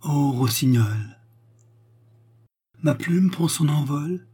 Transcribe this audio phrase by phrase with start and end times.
[0.00, 1.18] Ô rossignol.
[2.82, 4.28] Ma plume prend son envol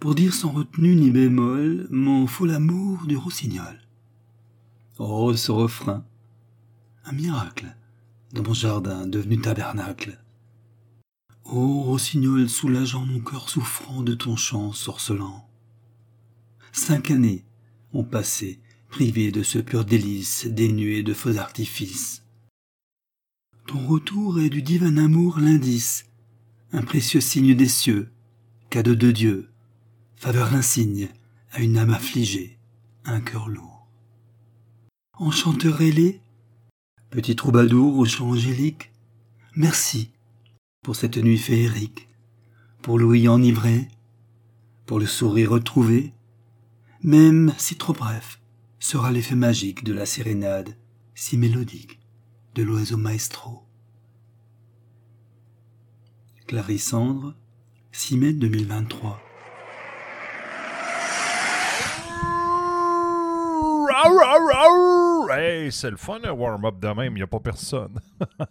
[0.00, 3.86] pour dire sans retenue ni bémol mon fol amour du rossignol.
[4.98, 6.06] Oh, ce refrain,
[7.04, 7.76] un miracle
[8.32, 10.18] dans mon jardin devenu tabernacle.
[11.44, 15.46] Ô rossignol soulageant mon cœur souffrant de ton chant sorcelant.
[16.72, 17.44] Cinq années
[17.92, 18.58] ont passé
[18.88, 22.23] privé de ce pur délice dénué de faux artifices.
[23.66, 26.04] Ton retour est du divin amour l'indice,
[26.72, 28.10] un précieux signe des cieux,
[28.68, 29.48] cadeau de Dieu,
[30.16, 31.08] faveur insigne
[31.50, 32.58] à une âme affligée,
[33.06, 33.88] un cœur lourd.
[35.14, 36.20] Enchanteur ailé,
[37.08, 38.92] petit troubadour au chant angélique,
[39.56, 40.10] merci
[40.82, 42.08] pour cette nuit féerique,
[42.82, 43.88] pour l'ouïe enivrée,
[44.84, 46.12] pour le sourire retrouvé,
[47.02, 48.40] même si trop bref,
[48.78, 50.76] sera l'effet magique de la sérénade
[51.14, 51.98] si mélodique
[52.54, 53.64] de l'oiseau maestro.
[56.46, 57.34] Clarissandre,
[57.90, 59.20] 6 mai 2023.
[65.30, 67.98] Hey, c'est le fun un warm-up de même, il n'y a pas personne.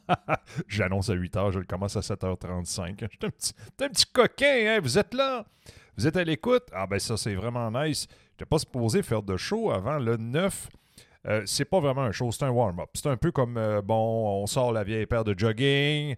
[0.68, 3.08] J'annonce à 8h, je le commence à 7h35.
[3.10, 4.80] J'étais un petit, un petit coquin, hein?
[4.82, 5.46] vous êtes là?
[5.96, 6.64] Vous êtes à l'écoute?
[6.74, 8.08] Ah ben ça, c'est vraiment nice.
[8.10, 10.70] Je n'étais pas supposé faire de show avant le 9.
[11.28, 12.90] Euh, c'est pas vraiment un show, c'est un warm-up.
[12.94, 16.16] C'est un peu comme, euh, bon, on sort la vieille paire de jogging,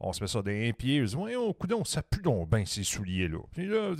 [0.00, 1.02] on se met ça dans pieds.
[1.02, 3.38] On se dit, voyons, coudon, ça pue donc bien ces souliers-là.
[3.52, 3.94] Puis là,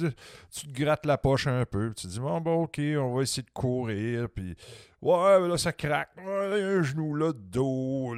[0.50, 1.92] tu te grattes la poche un peu.
[1.94, 4.28] tu te dis, bon, bon, OK, on va essayer de courir.
[4.28, 4.54] Puis,
[5.02, 6.10] ouais, là, ça craque.
[6.18, 8.14] Un genou là, dos.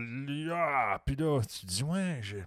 [0.53, 2.45] Ah, puis là, tu te dis, ouais, j'ai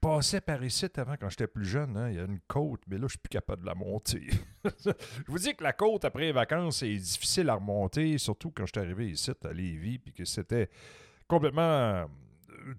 [0.00, 1.96] passais par ici avant quand j'étais plus jeune.
[1.96, 2.10] Hein.
[2.10, 4.28] Il y a une côte, mais là, je suis plus capable de la monter.
[4.64, 4.92] je
[5.26, 8.72] vous dis que la côte, après les vacances, c'est difficile à remonter, surtout quand je
[8.72, 10.70] suis arrivé ici à Lévis, puis que c'était
[11.28, 12.06] complètement euh,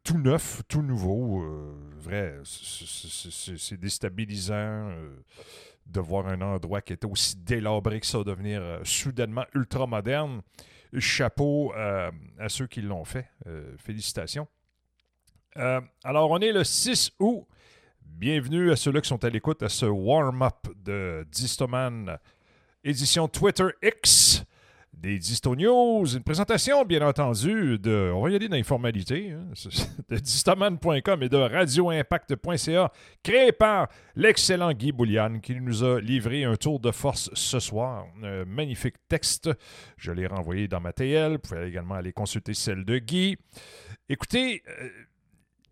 [0.03, 1.43] tout neuf, tout nouveau.
[1.43, 5.15] Euh, vrai, c'est déstabilisant euh,
[5.85, 10.41] de voir un endroit qui était aussi délabré que ça devenir soudainement ultra moderne.
[10.97, 13.29] Chapeau à ceux qui l'ont fait.
[13.77, 14.45] félicitations.
[15.57, 17.45] Euh, alors, on est le 6 août.
[18.05, 22.17] Bienvenue à ceux-là qui sont à l'écoute à ce warm-up de Distoman,
[22.83, 24.45] édition Twitter X
[24.93, 26.05] des Disto News.
[26.15, 29.47] Une présentation, bien entendu, de, on va y aller dans les formalités, hein,
[30.09, 32.91] de distoman.com et de radioimpact.ca,
[33.23, 38.05] créé par l'excellent Guy Boulian, qui nous a livré un tour de force ce soir.
[38.23, 39.49] Un magnifique texte.
[39.97, 41.33] Je l'ai renvoyé dans ma TL.
[41.33, 43.37] Vous pouvez également aller consulter celle de Guy.
[44.07, 44.89] Écoutez, euh,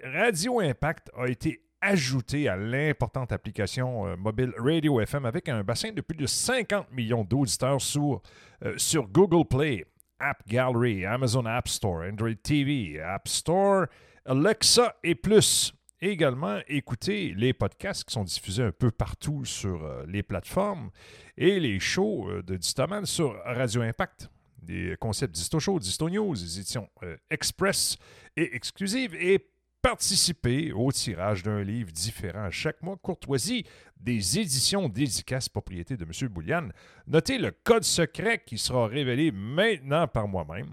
[0.04, 5.92] Radio Impact a été ajouté à l'importante application euh, mobile Radio FM avec un bassin
[5.92, 8.22] de plus de 50 millions d'auditeurs sur,
[8.64, 9.86] euh, sur Google Play,
[10.20, 13.88] App Gallery, Amazon App Store, Android TV, App Store,
[14.26, 15.74] Alexa et plus.
[16.02, 20.92] également, écoutez les podcasts qui sont diffusés un peu partout sur euh, les plateformes
[21.38, 24.30] et les shows de Distoman sur Radio Impact.
[24.62, 26.90] Des concepts Disto Show, Disto News, éditions
[27.30, 27.98] Express
[28.36, 29.49] et exclusives et
[29.82, 32.98] participer au tirage d'un livre différent chaque mois.
[32.98, 33.66] Courtoisie
[33.98, 36.30] des éditions dédicaces propriété de M.
[36.30, 36.70] Boulian.
[37.08, 40.70] Notez le code secret qui sera révélé maintenant par moi-même,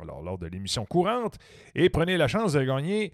[0.00, 1.38] alors lors de l'émission courante,
[1.74, 3.12] et prenez la chance de gagner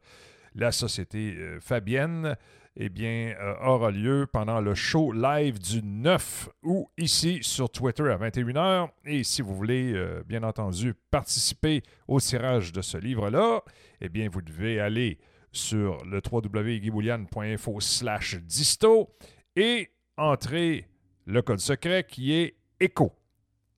[0.56, 2.38] la Société euh, Fabienne,
[2.76, 8.12] eh bien, euh, aura lieu pendant le show live du 9 août ici sur Twitter
[8.12, 8.90] à 21h.
[9.06, 9.94] Et si vous voulez,
[10.26, 13.62] bien entendu, participer au tirage de ce livre-là,
[14.02, 15.20] eh bien, vous devez aller
[15.54, 19.16] sur le www.guyboulian.info slash disto
[19.56, 20.88] et entrer
[21.26, 23.14] le code secret qui est ECHO.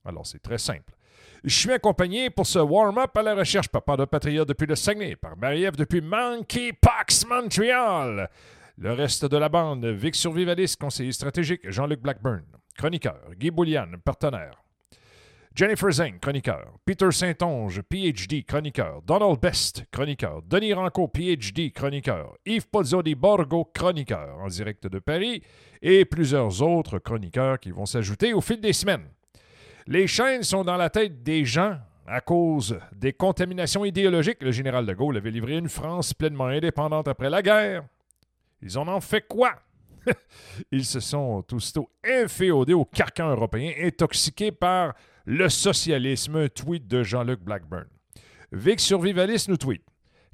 [0.04, 0.94] Alors, c'est très simple.
[1.44, 5.14] Je suis accompagné pour ce warm-up à la recherche Papa de Patriote depuis le Saguenay,
[5.14, 8.28] par Marie-Ève depuis Monkeypox Montreal.
[8.78, 12.44] Le reste de la bande, Vic Survivaliste, conseiller stratégique, Jean-Luc Blackburn,
[12.76, 14.62] chroniqueur, Guy Boulian, partenaire,
[15.56, 16.74] Jennifer Zeng, chroniqueur.
[16.84, 19.00] Peter Saint-Onge, PhD, chroniqueur.
[19.06, 20.42] Donald Best, chroniqueur.
[20.42, 22.36] Denis Ranco, PhD, chroniqueur.
[22.44, 25.42] Yves Pozzoli Borgo, chroniqueur, en direct de Paris.
[25.80, 29.08] Et plusieurs autres chroniqueurs qui vont s'ajouter au fil des semaines.
[29.86, 34.42] Les chaînes sont dans la tête des gens à cause des contaminations idéologiques.
[34.42, 37.82] Le général de Gaulle avait livré une France pleinement indépendante après la guerre.
[38.60, 39.54] Ils en ont fait quoi?
[40.70, 44.92] Ils se sont aussitôt inféodés au carcan européen, intoxiqués par
[45.26, 46.36] le socialisme.
[46.36, 47.86] Un tweet de Jean-Luc Blackburn.
[48.52, 49.82] Vic Survivaliste nous tweet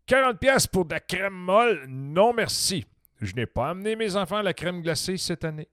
[0.08, 1.86] 40$ pour de la crème molle?
[1.88, 2.86] Non merci.
[3.20, 5.68] Je n'ai pas amené mes enfants à la crème glacée cette année.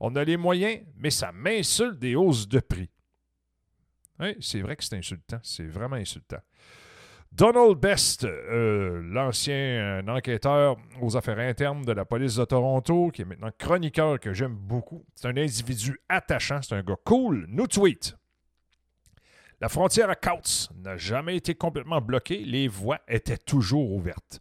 [0.00, 2.90] On a les moyens, mais ça m'insulte des hausses de prix.
[4.20, 5.38] Oui, c'est vrai que c'est insultant.
[5.42, 6.40] C'est vraiment insultant.
[7.32, 13.22] Donald Best, euh, l'ancien euh, enquêteur aux affaires internes de la police de Toronto, qui
[13.22, 15.06] est maintenant chroniqueur que j'aime beaucoup.
[15.14, 18.14] C'est un individu attachant, c'est un gars cool, nous tweet.
[19.62, 24.40] La frontière à Coutts n'a jamais été complètement bloquée, les voies étaient toujours ouvertes.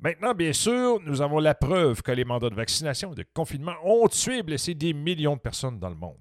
[0.00, 3.72] Maintenant, bien sûr, nous avons la preuve que les mandats de vaccination et de confinement
[3.82, 6.18] ont tué et blessé des millions de personnes dans le monde.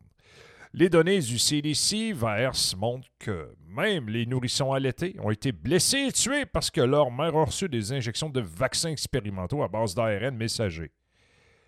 [0.73, 6.11] Les données du CDC VERS montrent que même les nourrissons allaités ont été blessés et
[6.13, 10.37] tués parce que leur mère a reçu des injections de vaccins expérimentaux à base d'ARN
[10.37, 10.93] messager.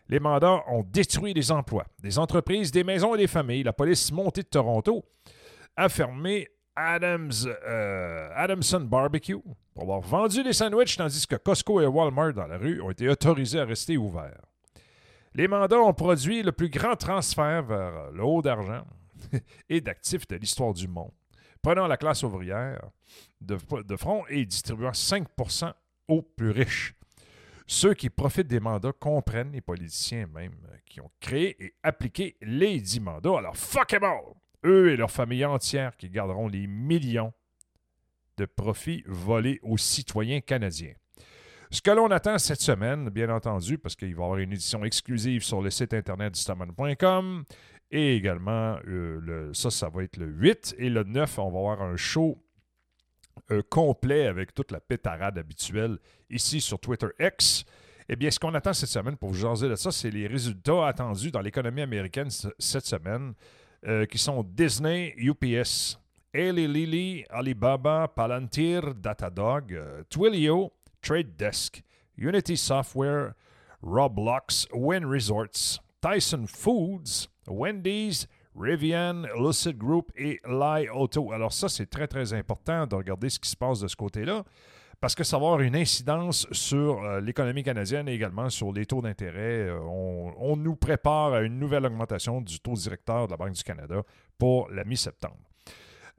[0.07, 3.63] Les mandats ont détruit des emplois, des entreprises, des maisons et des familles.
[3.63, 5.03] La police montée de Toronto
[5.75, 6.47] a fermé
[6.81, 9.37] Adams, euh, Adamson Barbecue
[9.73, 13.07] pour avoir vendu des sandwichs tandis que Costco et Walmart dans la rue ont été
[13.07, 14.41] autorisés à rester ouverts.
[15.33, 18.85] Les mandats ont produit le plus grand transfert vers le haut d'argent
[19.69, 21.11] et d'actifs de l'histoire du monde,
[21.61, 22.81] prenant la classe ouvrière
[23.39, 23.57] de,
[23.95, 25.71] front et distribuant 5%
[26.07, 26.95] aux plus riches.
[27.67, 30.55] Ceux qui profitent des mandats comprennent les politiciens même
[30.85, 33.37] qui ont créé et appliqué les 10 mandats.
[33.37, 34.35] Alors, fuck them all!
[34.63, 37.33] Eux et leurs familles entières qui garderont les millions
[38.37, 40.93] de profits volés aux citoyens canadiens.
[41.69, 44.83] Ce que l'on attend cette semaine, bien entendu, parce qu'il va y avoir une édition
[44.83, 46.41] exclusive sur le site internet du
[47.91, 51.81] et également, euh, ça, ça va être le 8 et le 9, on va avoir
[51.81, 52.41] un show
[53.51, 55.97] euh, complet avec toute la pétarade habituelle
[56.29, 57.65] ici sur Twitter X.
[58.07, 60.87] Eh bien, ce qu'on attend cette semaine pour vous jaser de ça, c'est les résultats
[60.87, 63.33] attendus dans l'économie américaine cette semaine,
[63.87, 65.97] euh, qui sont Disney, UPS,
[66.33, 69.77] Eli Alibaba, Palantir, Datadog,
[70.09, 71.81] Twilio, Trade Desk,
[72.17, 73.33] Unity Software,
[73.81, 81.31] Roblox, Win Resorts, Tyson Foods, Wendy's, Rivian, Lucid Group et Lie Auto.
[81.31, 84.43] Alors ça, c'est très, très important de regarder ce qui se passe de ce côté-là
[85.01, 88.85] parce que ça va avoir une incidence sur euh, l'économie canadienne et également sur les
[88.85, 89.67] taux d'intérêt.
[89.67, 93.53] Euh, on, on, nous prépare à une nouvelle augmentation du taux directeur de la Banque
[93.53, 94.03] du Canada
[94.37, 95.39] pour la mi-septembre.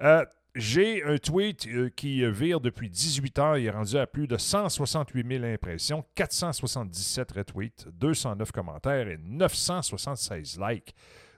[0.00, 0.24] Euh,
[0.56, 3.56] j'ai un tweet qui vire depuis 18 heures.
[3.56, 10.58] Il est rendu à plus de 168 000 impressions, 477 retweets, 209 commentaires et 976
[10.60, 10.92] likes.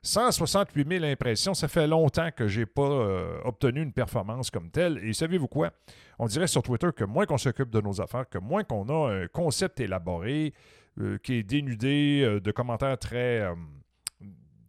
[0.05, 4.71] 168 000 impressions, ça fait longtemps que je n'ai pas euh, obtenu une performance comme
[4.71, 4.99] telle.
[4.99, 5.73] Et savez-vous quoi?
[6.19, 9.13] On dirait sur Twitter que moins qu'on s'occupe de nos affaires, que moins qu'on a
[9.13, 10.55] un concept élaboré,
[11.01, 13.43] euh, qui est dénudé de commentaires très,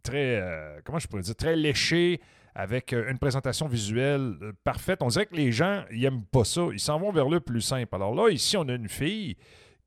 [0.02, 0.42] très
[0.84, 2.20] comment je pourrais dire, très léchés,
[2.56, 5.02] avec euh, une présentation visuelle euh, parfaite.
[5.02, 6.62] On dirait que les gens, ils n'aiment pas ça.
[6.72, 7.94] Ils s'en vont vers le plus simple.
[7.94, 9.36] Alors là, ici, on a une fille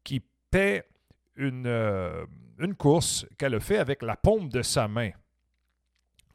[0.04, 0.84] qui paie
[1.36, 2.26] une, euh,
[2.60, 5.10] une course qu'elle a fait avec la paume de sa main.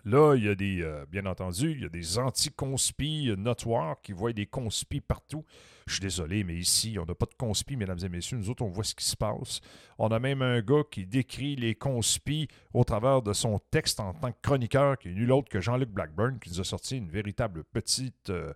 [0.05, 4.33] Là, il y a des, bien entendu, il y a des anti-conspis notoires qui voient
[4.33, 5.45] des conspis partout.
[5.87, 8.39] Je suis désolé, mais ici, on n'a pas de conspi, mesdames et messieurs.
[8.39, 9.61] Nous autres, on voit ce qui se passe.
[9.99, 14.15] On a même un gars qui décrit les conspis au travers de son texte en
[14.15, 17.11] tant que chroniqueur, qui est nul autre que Jean-Luc Blackburn, qui nous a sorti une
[17.11, 18.55] véritable petite, euh,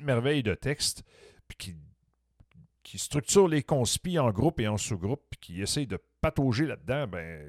[0.00, 1.02] merveille de texte,
[1.48, 1.76] puis qui,
[2.82, 7.06] qui structure les conspis en groupe et en sous-groupe, puis qui essaye de patauger là-dedans.
[7.08, 7.42] Ben,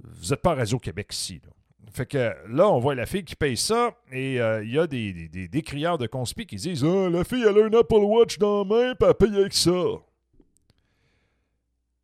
[0.00, 1.40] vous n'êtes pas à Radio-Québec ici.
[1.42, 1.50] Là.
[1.92, 4.86] Fait que là, on voit la fille qui paye ça et euh, il y a
[4.86, 8.64] des, des, de conspi qui disent Ah, la fille, elle a un Apple Watch dans
[8.64, 9.70] la main, puis elle paye avec ça.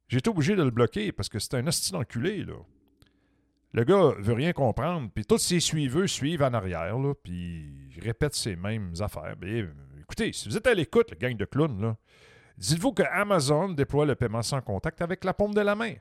[0.09, 2.55] J'ai été obligé de le bloquer parce que c'est un hostie d'enculé, là.
[3.73, 8.00] Le gars veut rien comprendre, puis tous ses suiveux suivent en arrière, là, puis il
[8.00, 9.35] répète ces mêmes affaires.
[9.41, 9.64] Mais,
[10.00, 11.97] écoutez, si vous êtes à l'écoute, le gang de clowns,
[12.57, 15.95] dites-vous que Amazon déploie le paiement sans contact avec la paume de la main.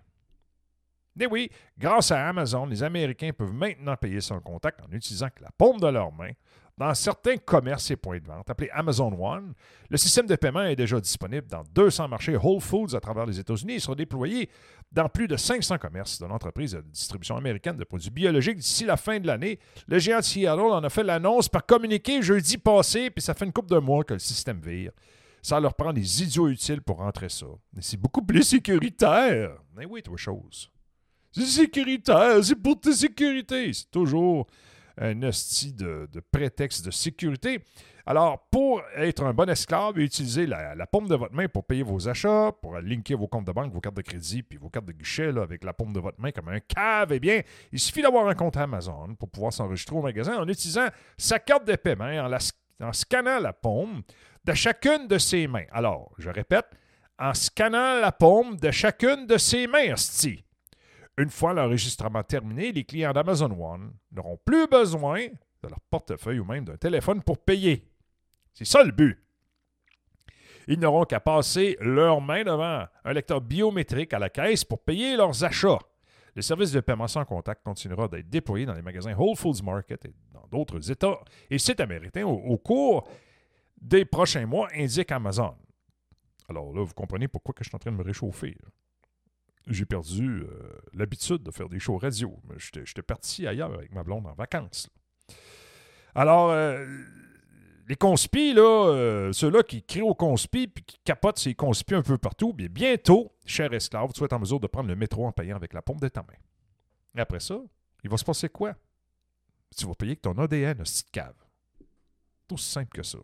[1.16, 5.52] Mais oui, grâce à Amazon, les Américains peuvent maintenant payer sans contact en utilisant la
[5.58, 6.32] paume de leur main.
[6.76, 9.54] Dans certains commerces et points de vente appelés Amazon One,
[9.90, 13.40] le système de paiement est déjà disponible dans 200 marchés Whole Foods à travers les
[13.40, 14.50] États-Unis et sera déployé
[14.92, 18.98] dans plus de 500 commerces de l'entreprise de distribution américaine de produits biologiques d'ici la
[18.98, 19.60] fin de l'année.
[19.88, 23.46] Le géant de Seattle en a fait l'annonce par communiqué jeudi passé, puis ça fait
[23.46, 24.92] une couple de mois que le système vire.
[25.44, 27.46] Ça leur prend des idiots utiles pour rentrer ça.
[27.74, 29.58] Mais c'est beaucoup plus sécuritaire.
[29.76, 30.73] Mais oui, toi, chose.
[31.34, 33.74] C'est sécuritaire, c'est pour ta sécurité.
[33.74, 34.46] C'est toujours
[34.98, 37.64] un hostie de, prétexte de sécurité.
[38.06, 41.84] Alors, pour être un bon esclave, utilisez la, la, paume de votre main pour payer
[41.84, 44.86] vos achats, pour linker vos comptes de banque, vos cartes de crédit, puis vos cartes
[44.86, 47.14] de guichet là, avec la paume de votre main comme un cave.
[47.14, 50.88] Eh bien, il suffit d'avoir un compte Amazon pour pouvoir s'enregistrer au magasin en utilisant
[51.18, 54.04] sa carte de paiement en, en scannant la paume
[54.44, 55.66] de chacune de ses mains.
[55.72, 56.68] Alors, je répète,
[57.18, 60.43] en scannant la paume de chacune de ses mains, hostie.
[61.18, 66.46] Une fois l'enregistrement terminé, les clients d'Amazon One n'auront plus besoin de leur portefeuille ou
[66.46, 67.88] même d'un téléphone pour payer.
[68.54, 69.20] C'est ça le but.
[70.68, 75.16] Ils n'auront qu'à passer leurs mains devant un lecteur biométrique à la caisse pour payer
[75.16, 75.80] leurs achats.
[76.36, 80.06] Le service de paiement sans contact continuera d'être déployé dans les magasins Whole Foods Market
[80.06, 83.08] et dans d'autres États et sites américains au, cours
[83.80, 85.56] des prochains mois, indique Amazon.
[86.50, 88.58] Alors là, vous comprenez pourquoi je suis en train de me réchauffer.
[89.68, 92.38] J'ai perdu euh, l'habitude de faire des shows radio.
[92.58, 94.90] J'étais parti ailleurs avec ma blonde en vacances.
[96.16, 96.86] Alors, euh,
[97.88, 102.02] les conspis, là, euh, ceux-là qui crient aux conspis puis qui capotent ces conspis un
[102.02, 105.26] peu partout, bien bientôt, cher esclave, tu vas être en mesure de prendre le métro
[105.26, 106.38] en payant avec la pompe de ta main.
[107.16, 107.60] Et après ça,
[108.04, 108.76] il va se passer quoi?
[109.76, 111.36] Tu vas payer avec ton ADN, un petite cave.
[112.48, 113.20] C'est aussi simple que ça.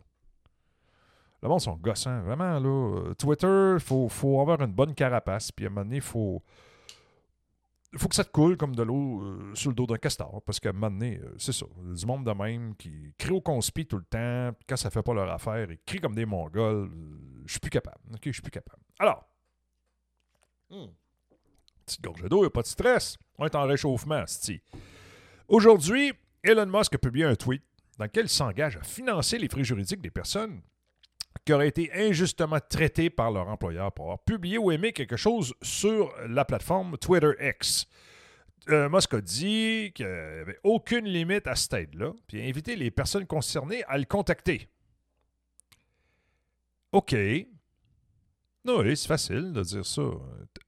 [1.42, 3.14] Le monde sont gossants, vraiment, là.
[3.14, 6.42] Twitter, il faut, avoir une bonne carapace, puis à un moment donné, il faut
[7.98, 10.42] faut que ça te coule comme de l'eau euh, sur le dos d'un castor.
[10.46, 11.66] Parce qu'à un moment donné, euh, c'est ça.
[11.76, 14.52] Du monde de même qui crie au conspi tout le temps.
[14.56, 16.88] Puis quand ça fait pas leur affaire, ils crient comme des mongols.
[16.88, 17.98] Euh, je suis plus capable.
[18.12, 18.80] OK, je suis plus capable.
[18.98, 19.28] Alors,
[20.70, 20.86] hmm,
[21.84, 23.18] petite gorge d'eau, a pas de stress.
[23.38, 24.62] On est en réchauffement, c'ti.
[25.48, 26.12] Aujourd'hui,
[26.44, 27.64] Elon Musk a publié un tweet
[27.98, 30.62] dans lequel il s'engage à financer les frais juridiques des personnes
[31.44, 35.54] qui auraient été injustement traités par leur employeur pour avoir publié ou aimé quelque chose
[35.62, 37.86] sur la plateforme Twitter X.
[38.68, 42.76] Euh, Musk a dit qu'il n'y avait aucune limite à ce stade-là, puis a invité
[42.76, 44.68] les personnes concernées à le contacter.
[46.92, 47.14] OK.
[48.66, 50.02] Oui, c'est facile de dire ça.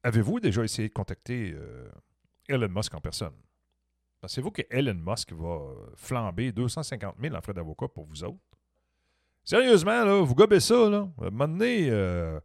[0.03, 1.91] Avez-vous déjà essayé de contacter euh,
[2.49, 3.35] Elon Musk en personne?
[4.21, 5.59] Pensez-vous que Elon Musk va
[5.97, 8.52] flamber 250 000 en frais d'avocat pour vous autres?
[9.45, 11.09] Sérieusement, là, vous gobez ça, là.
[11.21, 12.39] À un moment donné, euh,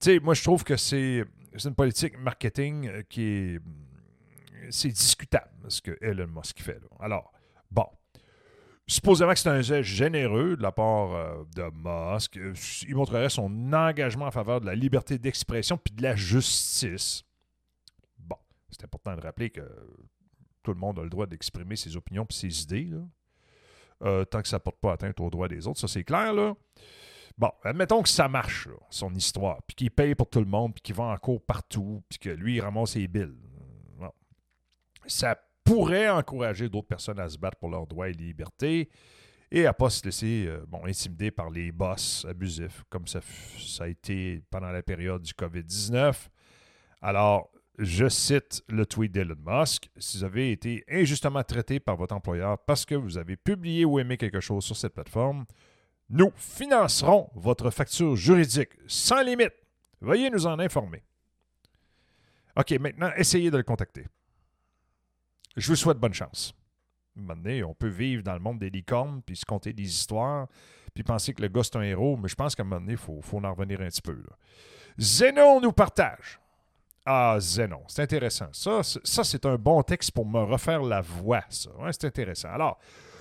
[0.00, 1.24] tu sais, moi, je trouve que c'est
[1.64, 3.60] une politique marketing euh, qui est.
[4.70, 6.80] C'est discutable, ce que Elon Musk fait.
[6.80, 6.88] Là.
[7.00, 7.32] Alors,
[7.70, 7.86] bon.
[8.86, 12.38] Supposément que c'est un geste généreux de la part euh, de Musk.
[12.86, 17.24] Il montrerait son engagement en faveur de la liberté d'expression puis de la justice.
[18.18, 18.36] Bon,
[18.70, 19.62] c'est important de rappeler que
[20.62, 22.84] tout le monde a le droit d'exprimer ses opinions et ses idées.
[22.84, 23.00] Là.
[24.04, 25.80] Euh, tant que ça ne porte pas atteinte aux droits des autres.
[25.80, 26.54] Ça, c'est clair, là.
[27.36, 30.82] Bon, admettons que ça marche, son histoire, puis qu'il paye pour tout le monde, puis
[30.82, 33.34] qu'il va en cours partout, puis que lui, il ramasse ses billes.
[35.06, 38.88] Ça pourrait encourager d'autres personnes à se battre pour leurs droits et libertés
[39.50, 43.20] et à ne pas se laisser euh, bon, intimider par les boss abusifs, comme ça
[43.80, 46.28] a été pendant la période du COVID-19.
[47.00, 49.90] Alors, je cite le tweet d'Elon Musk.
[49.96, 53.98] Si vous avez été injustement traité par votre employeur parce que vous avez publié ou
[53.98, 55.44] aimé quelque chose sur cette plateforme,
[56.08, 59.54] nous financerons votre facture juridique sans limite.
[60.00, 61.02] Veuillez nous en informer.
[62.56, 64.06] OK, maintenant, essayez de le contacter.
[65.56, 66.54] Je vous souhaite bonne chance.
[67.16, 70.48] Maintenant, on peut vivre dans le monde des licornes, puis se compter des histoires,
[70.94, 72.92] puis penser que le gars, c'est un héros, mais je pense qu'à un moment donné,
[72.92, 74.22] il faut, en revenir un petit peu.
[74.98, 76.40] Zénon nous partage.
[77.06, 78.48] Ah, Zénon, c'est intéressant.
[78.52, 81.70] Ça, c'est un bon texte pour me refaire la voix, ça.
[81.92, 82.48] c'est intéressant.
[82.48, 82.78] Alors,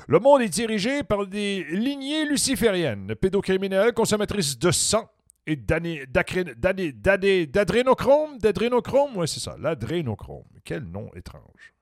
[0.08, 5.10] le monde est dirigé par des lignées lucifériennes, pédocriminelles, consommatrices de sang
[5.46, 8.38] et d'adrénochrome.
[8.38, 10.46] D'adrénochrome, oui, c'est ça, l'adrénochrome.
[10.64, 11.73] Quel nom étrange.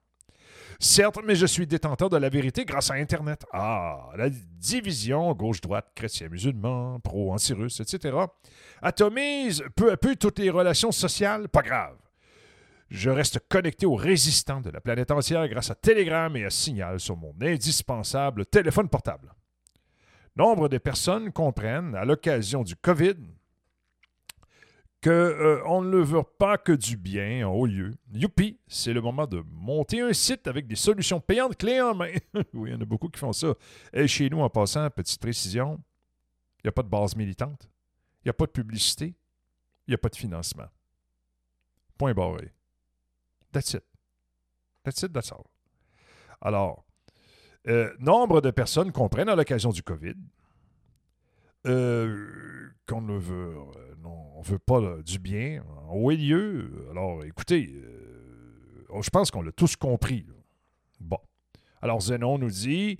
[0.83, 3.45] Certes, mais je suis détenteur de la vérité grâce à Internet.
[3.53, 8.17] Ah, la division gauche-droite, chrétien-musulman, pro-anti-russe, etc.
[8.81, 11.49] atomise peu à peu toutes les relations sociales.
[11.49, 11.95] Pas grave.
[12.89, 16.99] Je reste connecté aux résistants de la planète entière grâce à Telegram et à Signal
[16.99, 19.35] sur mon indispensable téléphone portable.
[20.35, 23.17] Nombre de personnes comprennent, à l'occasion du COVID,
[25.03, 27.95] qu'on euh, ne veut pas que du bien en haut lieu.
[28.13, 32.11] Youpi, c'est le moment de monter un site avec des solutions payantes clés en main.
[32.53, 33.53] oui, il y en a beaucoup qui font ça.
[33.93, 35.81] Et chez nous, en passant, petite précision,
[36.59, 37.69] il n'y a pas de base militante,
[38.23, 39.15] il n'y a pas de publicité,
[39.87, 40.67] il n'y a pas de financement.
[41.97, 42.53] Point barré.
[43.51, 43.83] That's it.
[44.83, 45.45] That's it, that's all.
[46.41, 46.85] Alors,
[47.67, 50.15] euh, nombre de personnes comprennent à l'occasion du COVID
[51.67, 56.87] euh, qu'on ne veut, euh, non, on veut pas du bien en haut lieu.
[56.89, 60.25] Alors, écoutez, euh, je pense qu'on l'a tous compris.
[60.99, 61.19] Bon.
[61.81, 62.99] Alors Zénon nous dit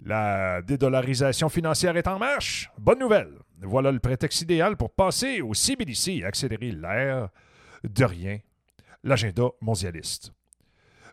[0.00, 2.70] la dédollarisation financière est en marche.
[2.78, 3.32] Bonne nouvelle.
[3.62, 7.28] Voilà le prétexte idéal pour passer au CBDC et accélérer l'ère
[7.84, 8.38] de rien,
[9.02, 10.32] l'agenda mondialiste.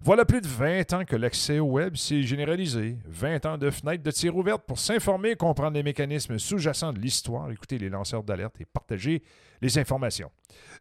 [0.03, 2.97] Voilà plus de 20 ans que l'accès au web s'est généralisé.
[3.05, 7.51] 20 ans de fenêtres de tir ouvertes pour s'informer, comprendre les mécanismes sous-jacents de l'histoire,
[7.51, 9.21] écouter les lanceurs d'alerte et partager
[9.61, 10.31] les informations.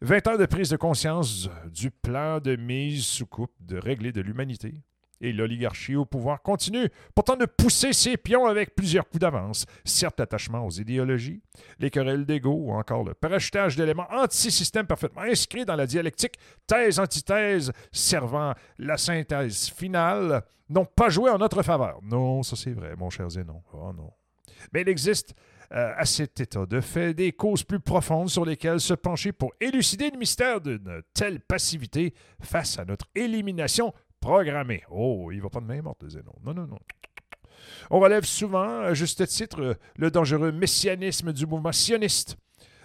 [0.00, 4.22] 20 ans de prise de conscience du plan de mise sous coupe de régler de
[4.22, 4.72] l'humanité
[5.20, 9.66] et l'oligarchie au pouvoir continue pourtant de pousser ses pions avec plusieurs coups d'avance.
[9.84, 11.42] Certes, l'attachement aux idéologies,
[11.78, 16.34] les querelles d'ego ou encore le parachutage d'éléments anti-système parfaitement inscrits dans la dialectique
[16.66, 22.00] thèse-antithèse servant la synthèse finale n'ont pas joué en notre faveur.
[22.02, 23.62] Non, ça c'est vrai, mon cher Zénon.
[23.72, 24.12] Oh non.
[24.72, 25.34] Mais il existe
[25.72, 29.52] euh, à cet état de fait des causes plus profondes sur lesquelles se pencher pour
[29.60, 34.82] élucider le mystère d'une telle passivité face à notre élimination programmé.
[34.90, 36.34] Oh, il va pas de main morte, Zénon.
[36.44, 36.78] Non, non, non.
[37.90, 42.36] On relève souvent, à juste titre, le dangereux messianisme du mouvement sioniste.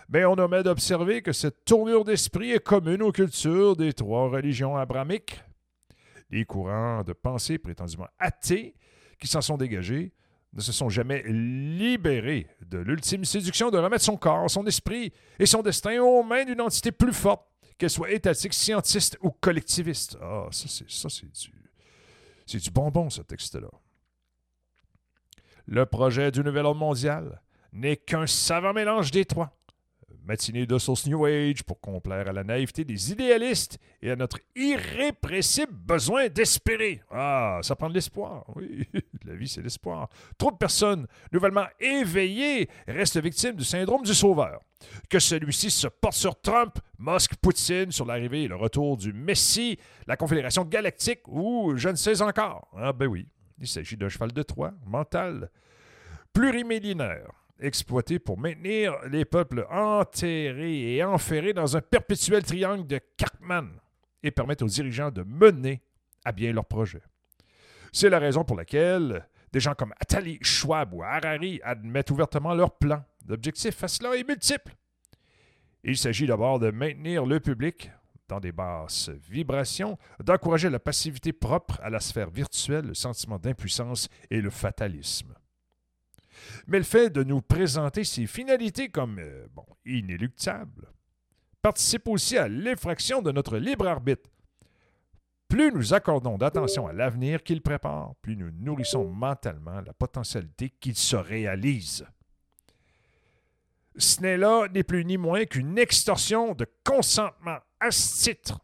[0.09, 4.77] Mais on omet d'observer que cette tournure d'esprit est commune aux cultures des trois religions
[4.77, 5.41] abramiques.
[6.29, 8.75] Les courants de pensée prétendument athées
[9.19, 10.13] qui s'en sont dégagés
[10.53, 15.45] ne se sont jamais libérés de l'ultime séduction de remettre son corps, son esprit et
[15.45, 17.45] son destin aux mains d'une entité plus forte
[17.77, 20.17] qu'elle soit étatique, scientiste ou collectiviste.
[20.21, 21.65] Ah, ça, c'est, ça, c'est du.
[22.47, 23.69] C'est du bonbon, ce texte-là.
[25.65, 27.41] Le projet du nouvel ordre mondial
[27.73, 29.57] n'est qu'un savant mélange des trois
[30.23, 34.39] matinée de sauce New Age pour complaire à la naïveté des idéalistes et à notre
[34.55, 37.01] irrépressible besoin d'espérer.
[37.11, 38.45] Ah, ça prend de l'espoir.
[38.55, 38.87] Oui,
[39.25, 40.09] la vie, c'est l'espoir.
[40.37, 44.61] Trop de personnes nouvellement éveillées restent victimes du syndrome du sauveur.
[45.09, 49.79] Que celui-ci se porte sur Trump, Musk, Poutine, sur l'arrivée et le retour du Messie,
[50.07, 52.67] la Confédération galactique ou je ne sais encore.
[52.77, 53.27] Ah, ben oui,
[53.59, 55.49] il s'agit d'un cheval de Troie, mental,
[56.33, 63.69] plurimillénaire exploité pour maintenir les peuples enterrés et enferrés dans un perpétuel triangle de Cartman
[64.23, 65.81] et permettre aux dirigeants de mener
[66.23, 67.03] à bien leurs projets.
[67.91, 72.77] C'est la raison pour laquelle des gens comme Attali, Schwab ou Harari admettent ouvertement leur
[72.77, 73.03] plan.
[73.27, 74.75] L'objectif à cela est multiple.
[75.83, 77.91] Il s'agit d'abord de maintenir le public
[78.27, 84.09] dans des basses vibrations, d'encourager la passivité propre à la sphère virtuelle, le sentiment d'impuissance
[84.31, 85.35] et le fatalisme
[86.67, 89.47] mais le fait de nous présenter ces finalités comme euh,
[89.85, 90.87] inéluctables
[91.61, 94.29] participe aussi à l'effraction de notre libre arbitre.
[95.47, 100.95] Plus nous accordons d'attention à l'avenir qu'il prépare, plus nous nourrissons mentalement la potentialité qu'il
[100.95, 102.05] se réalise.
[103.97, 108.59] Ce n'est là ni plus ni moins qu'une extorsion de consentement à ce titre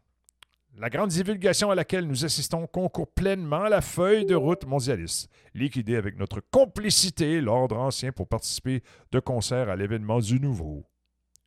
[0.74, 5.30] la grande divulgation à laquelle nous assistons concourt pleinement à la feuille de route mondialiste,
[5.54, 10.86] liquidée avec notre complicité l'ordre ancien pour participer de concert à l'événement du nouveau.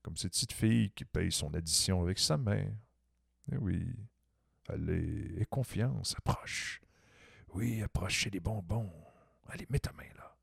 [0.03, 2.65] Comme cette petite fille qui paye son addition avec sa main.
[3.51, 3.87] Eh oui,
[4.69, 6.81] allez, aie confiance, approche.
[7.53, 8.91] Oui, approchez les bonbons.
[9.47, 10.35] Allez, mets ta main là.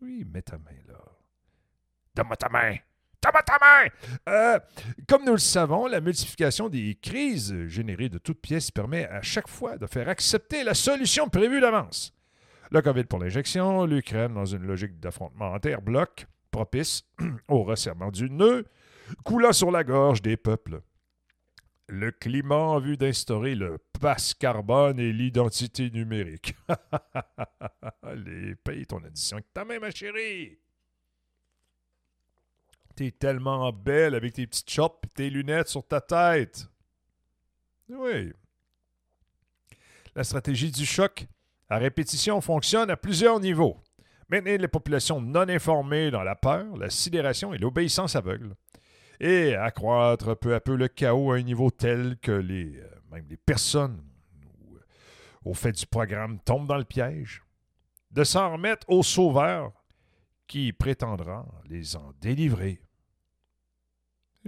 [0.00, 0.98] Oui, mets ta main là.
[2.14, 2.76] Donne-moi ta main
[4.28, 4.58] Euh,
[5.08, 9.48] comme nous le savons, la multiplication des crises générées de toutes pièces permet à chaque
[9.48, 12.12] fois de faire accepter la solution prévue d'avance.
[12.70, 17.04] Le COVID pour l'injection, l'Ukraine dans une logique d'affrontement interbloc propice
[17.48, 18.64] au resserrement du nœud,
[19.24, 20.80] coulant sur la gorge des peuples.
[21.88, 26.56] Le climat en vue d'instaurer le passe carbone et l'identité numérique.
[28.02, 30.58] Allez, paye ton addition avec ta main, ma chérie!
[32.96, 36.66] T'es tellement belle avec tes petites chopes et tes lunettes sur ta tête.
[37.90, 38.32] Oui.
[40.14, 41.26] La stratégie du choc
[41.68, 43.76] à répétition fonctionne à plusieurs niveaux.
[44.30, 48.54] Maintenir les populations non informées dans la peur, la sidération et l'obéissance aveugle.
[49.20, 53.26] Et accroître peu à peu le chaos à un niveau tel que les, euh, même
[53.28, 54.02] les personnes
[55.44, 57.42] au fait du programme tombent dans le piège.
[58.10, 59.72] De s'en remettre au sauveur
[60.46, 62.80] qui prétendra les en délivrer.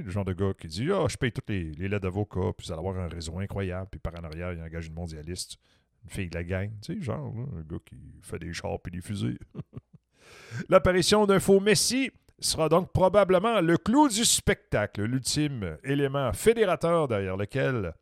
[0.05, 2.67] Le genre de gars qui dit Ah, je paye toutes les, les lettres d'avocat, puis
[2.67, 5.57] vous allez avoir un réseau incroyable, puis par en arrière, il engage une mondialiste,
[6.05, 8.91] une fille de la gang, tu sais, genre, un gars qui fait des chars et
[8.91, 9.39] des fusées.
[10.69, 17.37] L'apparition d'un faux Messie sera donc probablement le clou du spectacle, l'ultime élément fédérateur derrière
[17.37, 17.95] lequel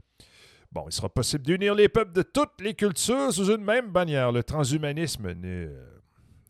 [0.72, 4.30] Bon, il sera possible d'unir les peuples de toutes les cultures sous une même bannière.
[4.30, 6.02] Le transhumanisme n'est euh,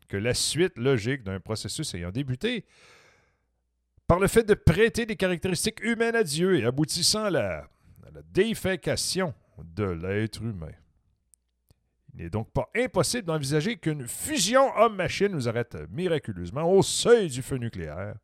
[0.09, 2.65] que la suite logique d'un processus ayant débuté
[4.07, 7.69] par le fait de prêter des caractéristiques humaines à Dieu et aboutissant à la,
[8.33, 10.73] défécation de l'être humain.
[12.15, 17.43] Il n'est donc pas impossible d'envisager qu'une fusion homme-machine nous arrête miraculeusement au seuil du
[17.43, 18.15] feu nucléaire,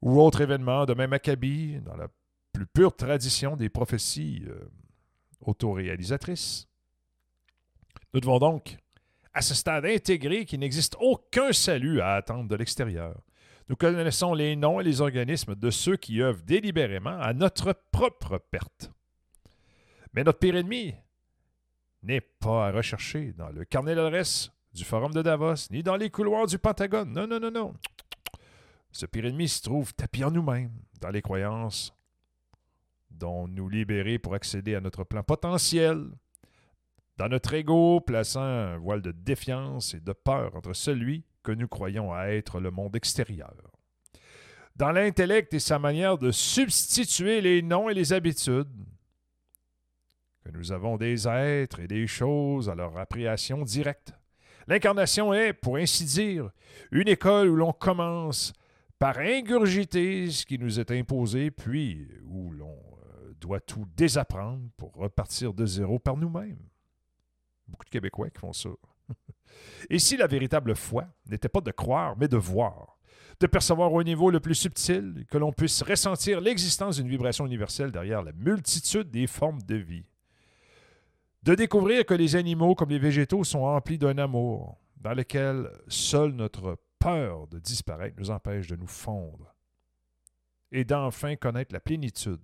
[0.00, 2.08] ou autre événement de même acabit dans la
[2.52, 4.70] plus pure tradition des prophéties euh,
[5.42, 6.66] autoréalisatrices.
[8.14, 8.78] Nous devons donc,
[9.34, 13.20] à ce stade intégré qu'il n'existe aucun salut à attendre de l'extérieur,
[13.68, 18.38] nous connaissons les noms et les organismes de ceux qui œuvrent délibérément à notre propre
[18.38, 18.90] perte.
[20.12, 20.94] Mais notre pire ennemi
[22.02, 26.10] n'est pas à rechercher dans le carnet d'adresse du Forum de Davos, ni dans les
[26.10, 27.12] couloirs du Pentagone.
[27.12, 27.74] Non, non, non, non.
[28.92, 31.94] Ce pire ennemi se trouve tapis en nous-mêmes, dans les croyances
[33.10, 36.10] dont nous libérer pour accéder à notre plan potentiel,
[37.16, 41.68] dans notre ego plaçant un voile de défiance et de peur entre celui que nous
[41.68, 43.54] croyons à être le monde extérieur.
[44.74, 48.66] Dans l'intellect et sa manière de substituer les noms et les habitudes,
[50.44, 54.12] que nous avons des êtres et des choses à leur appréciation directe.
[54.66, 56.50] L'incarnation est, pour ainsi dire,
[56.90, 58.52] une école où l'on commence
[58.98, 64.92] par ingurgiter ce qui nous est imposé, puis où l'on euh, doit tout désapprendre pour
[64.94, 66.58] repartir de zéro par nous-mêmes.
[67.66, 68.70] Beaucoup de Québécois font ça.
[69.90, 72.98] Et si la véritable foi n'était pas de croire, mais de voir,
[73.40, 77.90] de percevoir au niveau le plus subtil, que l'on puisse ressentir l'existence d'une vibration universelle
[77.90, 80.06] derrière la multitude des formes de vie,
[81.42, 86.32] de découvrir que les animaux comme les végétaux sont emplis d'un amour dans lequel seule
[86.32, 89.54] notre peur de disparaître nous empêche de nous fondre,
[90.72, 92.40] et d'enfin connaître la plénitude,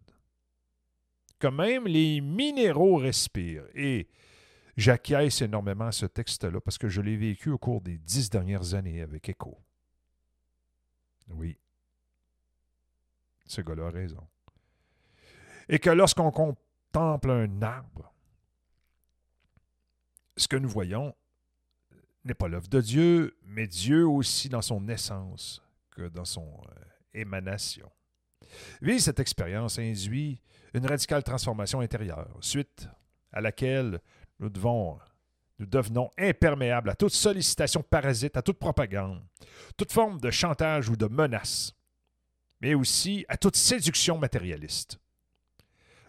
[1.39, 4.09] que même les minéraux respirent, et
[4.77, 8.75] J'acquiesce énormément à ce texte-là parce que je l'ai vécu au cours des dix dernières
[8.75, 9.59] années avec Echo.
[11.29, 11.59] Oui.
[13.47, 14.27] Ce gars-là a raison.
[15.69, 18.13] Et que lorsqu'on contemple un arbre,
[20.37, 21.15] ce que nous voyons
[22.25, 26.85] n'est pas l'œuvre de Dieu, mais Dieu aussi dans son essence que dans son euh,
[27.15, 27.91] émanation.
[28.81, 30.41] Vivre cette expérience induit
[30.75, 32.89] une radicale transformation intérieure, suite
[33.33, 34.01] à laquelle
[34.41, 34.99] nous, devons,
[35.59, 39.23] nous devenons imperméables à toute sollicitation parasite, à toute propagande,
[39.77, 41.75] toute forme de chantage ou de menace,
[42.61, 44.99] mais aussi à toute séduction matérialiste.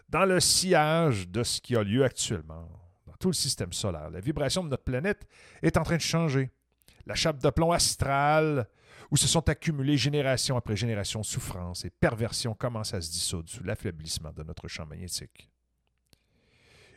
[0.08, 2.68] Dans le sillage de ce qui a lieu actuellement,
[3.06, 5.26] dans tout le système solaire, la vibration de notre planète
[5.62, 6.50] est en train de changer.
[7.06, 8.66] La chape de plomb astrale,
[9.10, 13.64] où se sont accumulées génération après génération souffrances et perversions, commence à se dissoudre sous
[13.64, 15.51] l'affaiblissement de notre champ magnétique.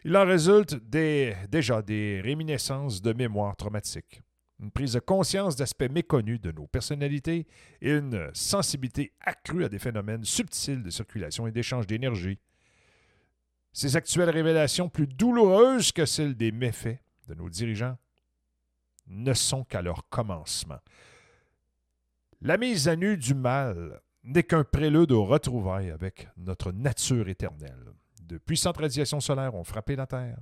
[0.07, 4.21] Il en résulte déjà des réminiscences de mémoire traumatique,
[4.59, 7.47] une prise de conscience d'aspects méconnus de nos personnalités
[7.81, 12.37] et une sensibilité accrue à des phénomènes subtils de circulation et d'échange d'énergie.
[13.73, 17.97] Ces actuelles révélations, plus douloureuses que celles des méfaits de nos dirigeants,
[19.07, 20.81] ne sont qu'à leur commencement.
[22.41, 27.95] La mise à nu du mal n'est qu'un prélude au retrouvailles avec notre nature éternelle
[28.25, 30.39] de puissantes radiations solaires ont frappé la Terre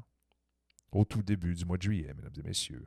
[0.91, 2.85] au tout début du mois de juillet, mesdames et messieurs.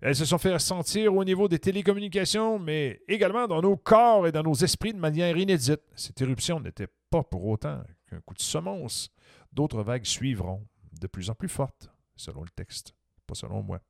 [0.00, 4.32] Elles se sont fait ressentir au niveau des télécommunications, mais également dans nos corps et
[4.32, 5.82] dans nos esprits de manière inédite.
[5.94, 9.10] Cette éruption n'était pas pour autant qu'un coup de semonce.
[9.52, 10.66] D'autres vagues suivront,
[10.98, 12.94] de plus en plus fortes, selon le texte,
[13.26, 13.80] pas selon moi.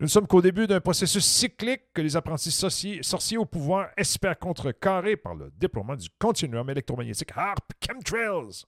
[0.00, 4.38] Nous ne sommes qu'au début d'un processus cyclique que les apprentis sorciers, au pouvoir espèrent
[4.38, 8.64] contrecarrer par le déploiement du continuum électromagnétique HARP Chemtrails.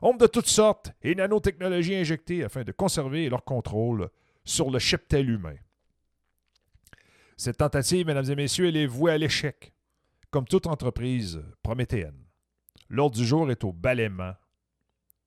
[0.00, 4.08] Ondes de toutes sortes et nanotechnologies injectées afin de conserver leur contrôle
[4.44, 5.56] sur le cheptel humain.
[7.36, 9.72] Cette tentative, mesdames et messieurs, est vouée à l'échec,
[10.30, 12.24] comme toute entreprise prométhéenne.
[12.88, 14.34] L'ordre du jour est au balaiement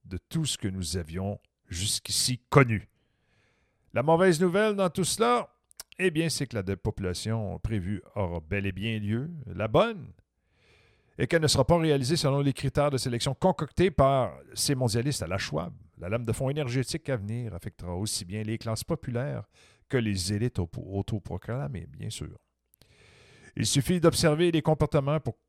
[0.06, 2.88] de tout ce que nous avions jusqu'ici connu.
[3.98, 5.50] La mauvaise nouvelle dans tout cela,
[5.98, 9.28] eh bien, c'est que la dépopulation prévue aura bel et bien lieu.
[9.48, 10.14] La bonne
[11.18, 15.24] est qu'elle ne sera pas réalisée selon les critères de sélection concoctés par ces mondialistes
[15.24, 15.74] à la Schwab.
[15.98, 19.46] La lame de fond énergétique à venir affectera aussi bien les classes populaires
[19.90, 22.38] que les élites autoproclamées, bien sûr.
[23.56, 25.40] Il suffit d'observer les comportements pour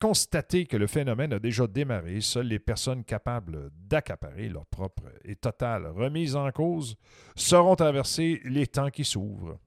[0.00, 5.36] constater que le phénomène a déjà démarré, seules les personnes capables d'accaparer leur propre et
[5.36, 6.96] totale remise en cause
[7.36, 9.58] sauront traverser les temps qui s'ouvrent.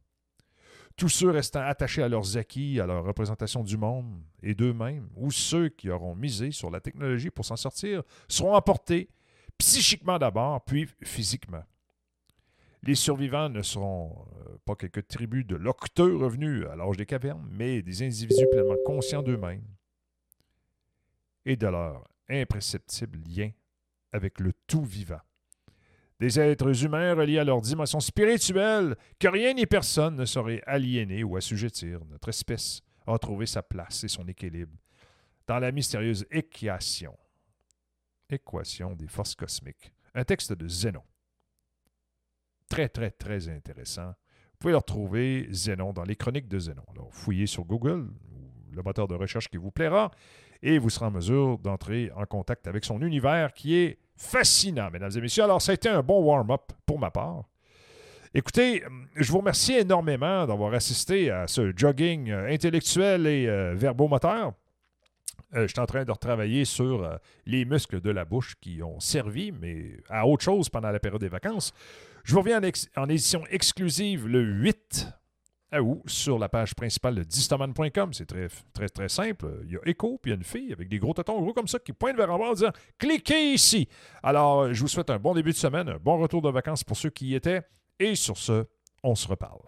[0.95, 5.31] Tous ceux restant attachés à leurs acquis, à leur représentation du monde et d'eux-mêmes, ou
[5.31, 9.09] ceux qui auront misé sur la technologie pour s'en sortir, seront emportés,
[9.57, 11.63] psychiquement d'abord, puis physiquement.
[12.83, 17.47] Les survivants ne seront euh, pas quelques tribus de locteux revenus à l'âge des cavernes,
[17.49, 19.63] mais des individus pleinement conscients d'eux-mêmes,
[21.45, 23.51] et de leur impresceptible lien
[24.11, 25.21] avec le tout vivant.
[26.19, 31.23] des êtres humains reliés à leur dimension spirituelle, que rien ni personne ne saurait aliéner
[31.23, 32.05] ou assujettir.
[32.05, 34.77] Notre espèce a trouvé sa place et son équilibre
[35.47, 37.17] dans la mystérieuse équation.
[38.29, 39.93] Équation des forces cosmiques.
[40.13, 41.03] Un texte de Zénon.
[42.69, 44.07] Très, très, très intéressant.
[44.07, 46.85] Vous pouvez le retrouver, Zénon, dans les chroniques de Zénon.
[46.91, 48.07] Alors, fouillez sur Google,
[48.71, 50.11] le moteur de recherche qui vous plaira,
[50.63, 55.11] et vous serez en mesure d'entrer en contact avec son univers qui est fascinant, mesdames
[55.15, 55.43] et messieurs.
[55.43, 57.43] Alors, ça a été un bon warm-up pour ma part.
[58.33, 58.83] Écoutez,
[59.15, 64.53] je vous remercie énormément d'avoir assisté à ce jogging euh, intellectuel et euh, verbomoteur.
[65.55, 68.81] Euh, je suis en train de retravailler sur euh, les muscles de la bouche qui
[68.81, 71.73] ont servi, mais à autre chose pendant la période des vacances.
[72.23, 72.61] Je vous reviens
[72.95, 75.07] en, édition exclusive le 8
[75.81, 78.13] août sur la page principale de distoman.com.
[78.13, 79.47] C'est très, très, très simple.
[79.65, 81.53] Il y a Echo, puis il y a une fille avec des gros tâtons gros
[81.53, 83.87] comme ça qui pointe vers en bas en disant Cliquez ici.
[84.21, 86.97] Alors, je vous souhaite un bon début de semaine, un bon retour de vacances pour
[86.97, 87.61] ceux qui y étaient.
[87.99, 88.65] Et sur ce,
[89.03, 89.61] on se reparle.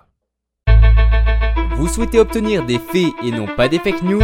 [1.76, 4.22] Vous souhaitez obtenir des faits et non pas des fake news?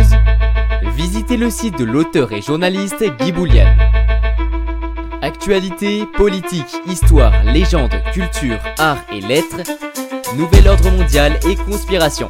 [0.95, 3.75] Visitez le site de l'auteur et journaliste Guy Boulian.
[5.21, 9.61] Actualité, politique, histoire, légende, culture, art et lettres,
[10.35, 12.27] nouvel ordre mondial et conspiration.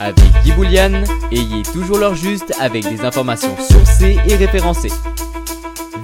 [0.00, 4.92] Avec Guy Boulian, ayez toujours l'heure juste avec des informations sourcées et référencées.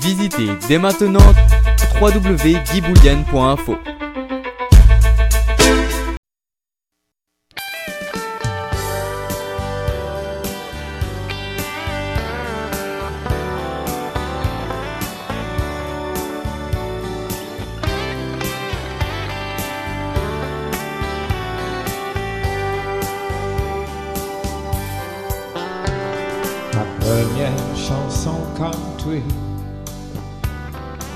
[0.00, 1.34] Visitez dès maintenant
[2.00, 3.76] www.guyboulian.info.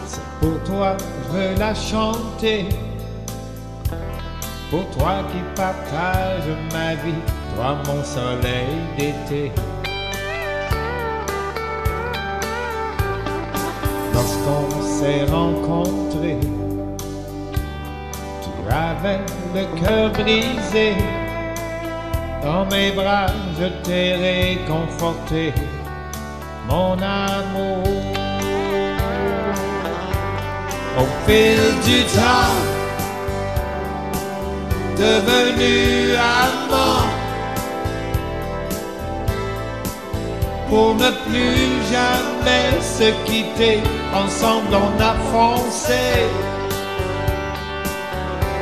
[0.06, 2.68] c'est pour toi que je veux la chanter.
[4.70, 7.22] Pour toi qui partage ma vie,
[7.54, 9.52] toi mon soleil d'été.
[14.14, 16.38] Lorsqu'on s'est rencontrés,
[18.42, 19.20] tu avais
[19.54, 20.94] le cœur brisé.
[22.42, 23.26] Dans mes bras,
[23.60, 25.52] je t'ai réconforté,
[26.68, 27.82] mon amour.
[30.98, 32.60] Au fil du temps,
[34.96, 37.08] devenu amant,
[40.68, 43.80] pour ne plus jamais se quitter,
[44.14, 46.04] ensemble on a foncé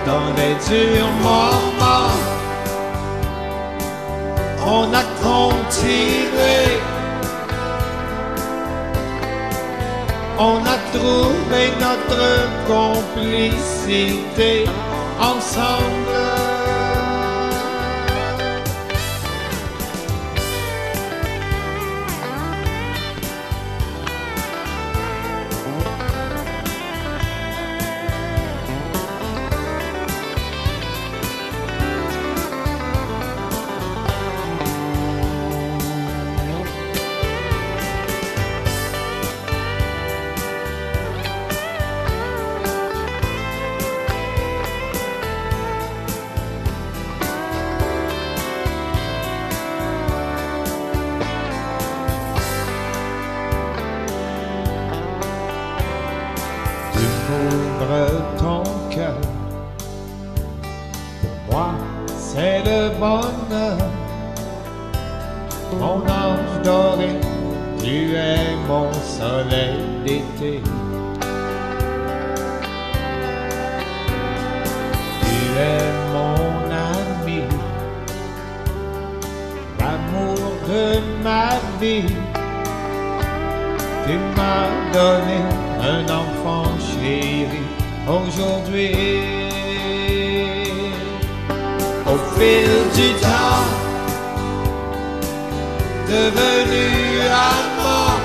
[0.07, 2.41] dans les durs moments
[4.67, 6.90] on a continué.
[10.43, 12.25] On a trouvé notre
[12.67, 14.65] complicité
[15.21, 16.10] ensemble.
[92.41, 93.69] Fil du temps,
[96.09, 96.89] devenu
[97.53, 98.17] amant,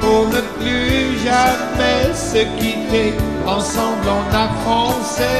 [0.00, 3.12] pour ne plus jamais se quitter,
[3.46, 5.34] ensemble on a foncé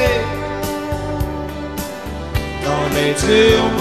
[2.67, 3.75] dans les durs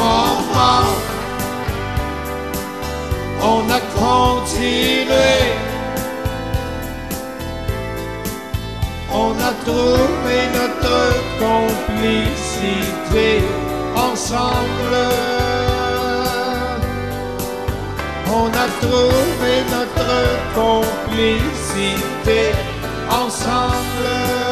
[3.45, 5.62] on a continué.
[9.15, 10.99] On a trouvé notre
[11.37, 13.43] complicité
[13.95, 14.97] ensemble.
[18.27, 20.17] On a trouvé notre
[20.55, 22.41] complicité
[23.11, 24.42] ensemble.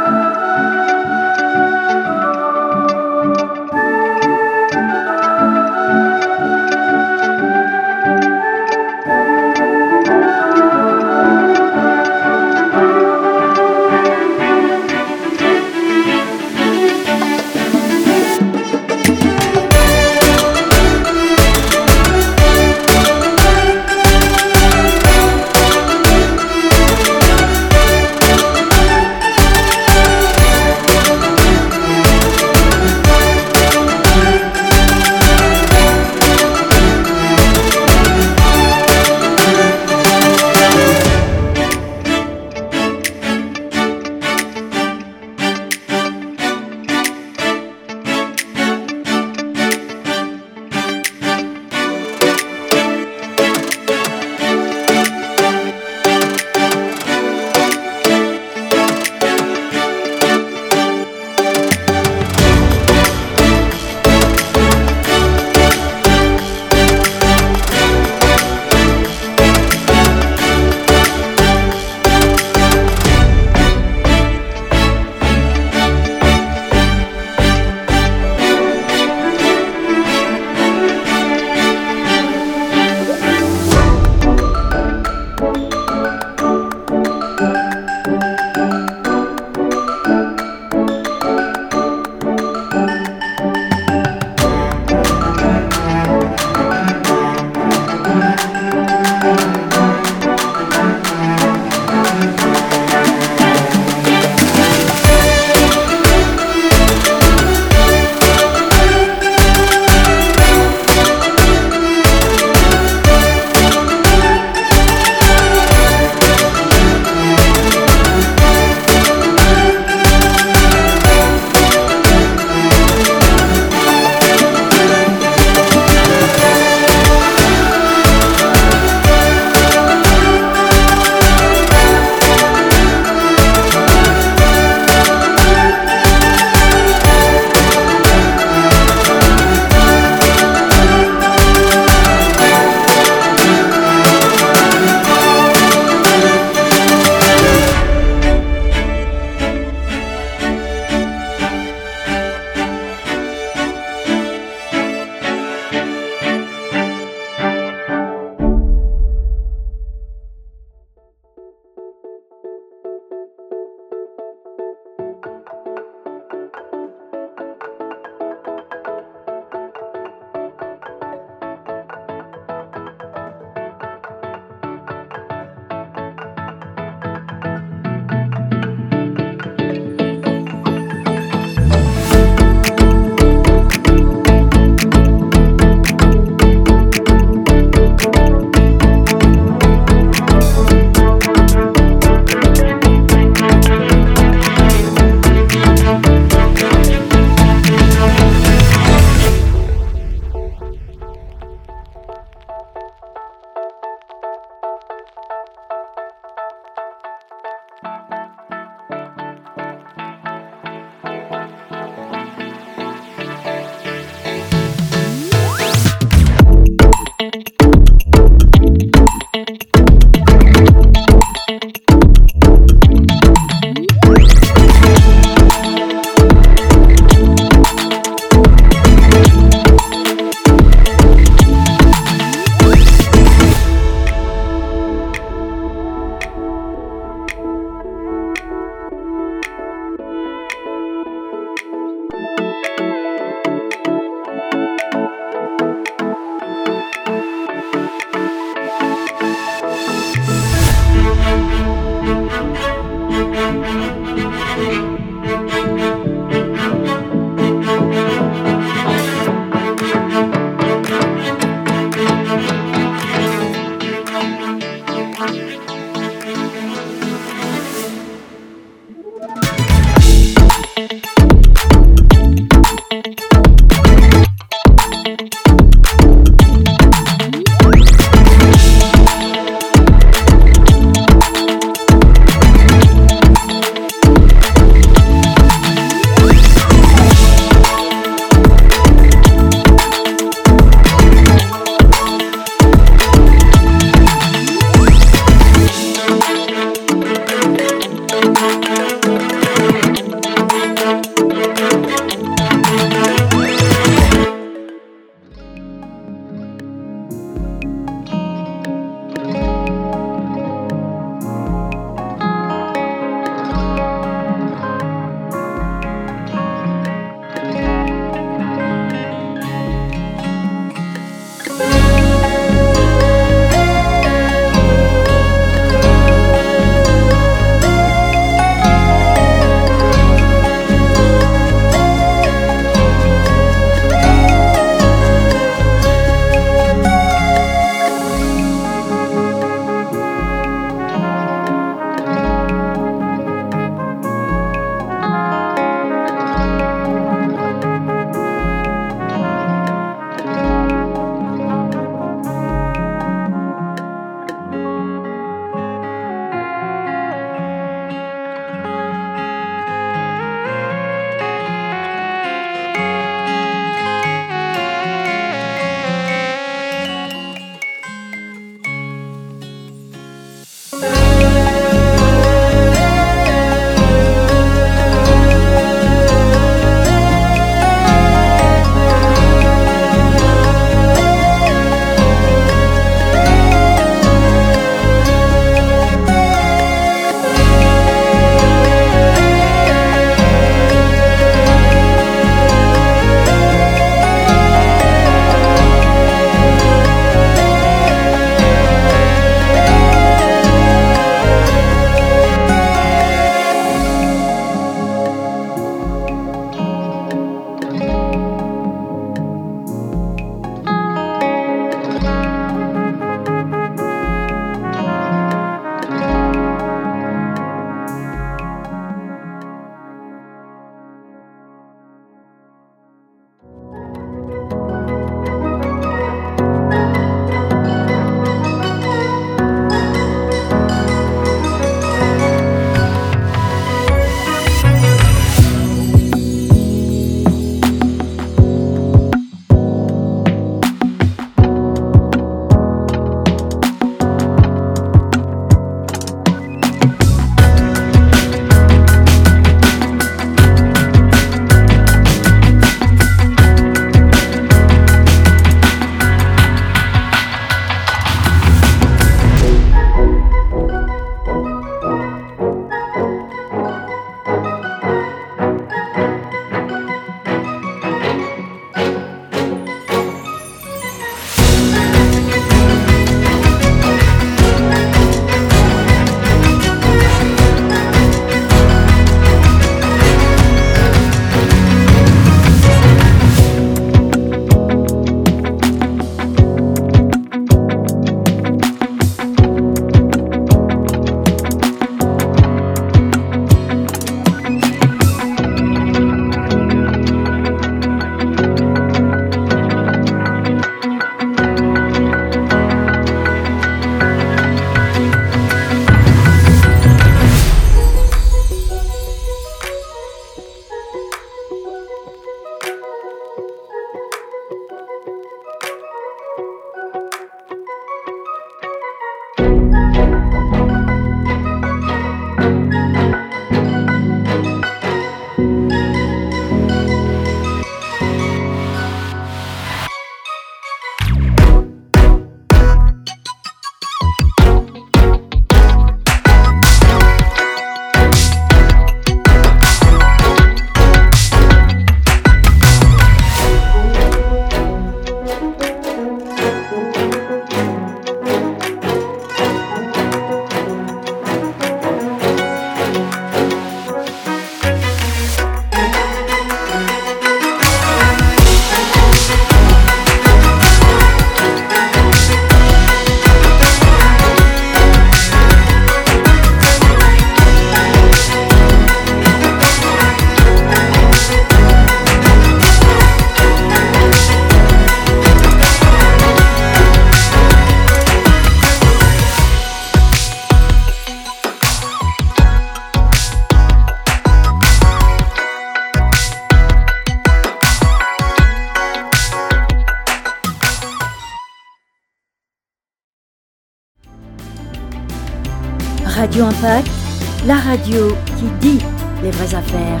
[597.76, 598.08] Radio
[598.38, 598.78] qui dit
[599.22, 600.00] les vraies affaires,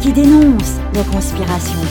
[0.00, 1.86] qui dénonce les conspirations.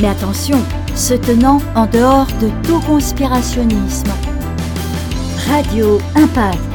[0.00, 0.58] Mais attention,
[0.94, 4.10] se tenant en dehors de tout conspirationnisme.
[5.48, 6.71] Radio Impact.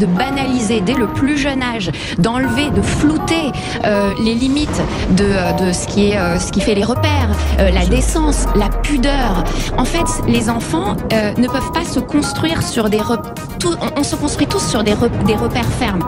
[0.00, 3.52] De banaliser dès le plus jeune âge, d'enlever, de flouter
[3.84, 7.28] euh, les limites de, euh, de ce, qui est, euh, ce qui fait les repères,
[7.58, 9.44] la décence, la pudeur,
[9.76, 12.98] en fait, les enfants ne peuvent pas se construire sur des...
[12.98, 14.94] rep- tout- on, se construit tous sur des,
[15.26, 16.00] des repères fermes.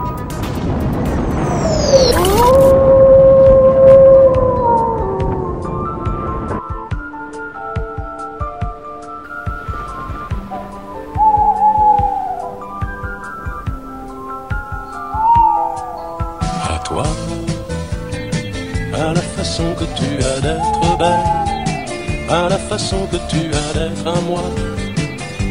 [19.63, 24.43] Façon que tu as d'être belle, à la façon que tu as d'être à moi,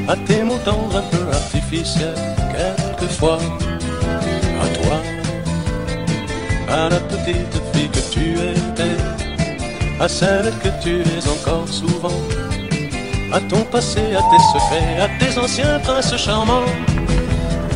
[0.08, 2.16] à tes mots tendres un peu artificiels,
[2.56, 3.40] quelquefois,
[4.64, 4.98] à toi,
[6.70, 8.98] à la petite fille que tu étais,
[10.00, 12.20] à celle que tu es encore souvent,
[13.32, 16.70] à ton passé, à tes secrets, à tes anciens princes charmants,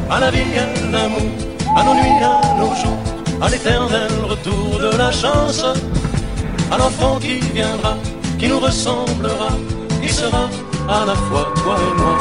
[0.10, 1.32] à la vie, à l'amour,
[1.78, 3.04] à nos nuits, à nos jours,
[3.42, 5.64] à l'éternel retour de la chance,
[6.72, 7.98] à l'enfant qui viendra,
[8.40, 9.50] qui nous ressemblera,
[10.02, 10.50] qui sera
[10.90, 12.18] à la fois toi et moi.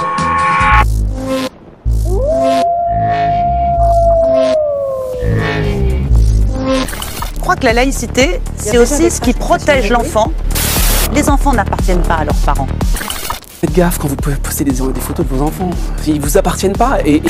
[7.35, 10.33] Je crois que la laïcité, c'est aussi ce qui protège l'enfant.
[11.15, 12.67] Les enfants n'appartiennent pas à leurs parents.
[13.61, 15.71] Faites gaffe quand vous pouvez poster des, des photos de vos enfants.
[16.07, 17.23] Ils vous appartiennent pas et,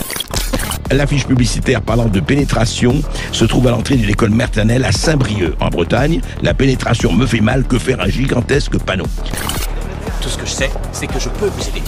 [0.91, 5.69] L'affiche publicitaire parlant de pénétration se trouve à l'entrée d'une école maternelle à Saint-Brieuc, en
[5.69, 6.21] Bretagne.
[6.43, 8.01] La pénétration me fait mal, que faire?
[8.01, 9.07] Un gigantesque panneau
[10.25, 11.83] tout ce que je sais, c'est que je peux vous aider.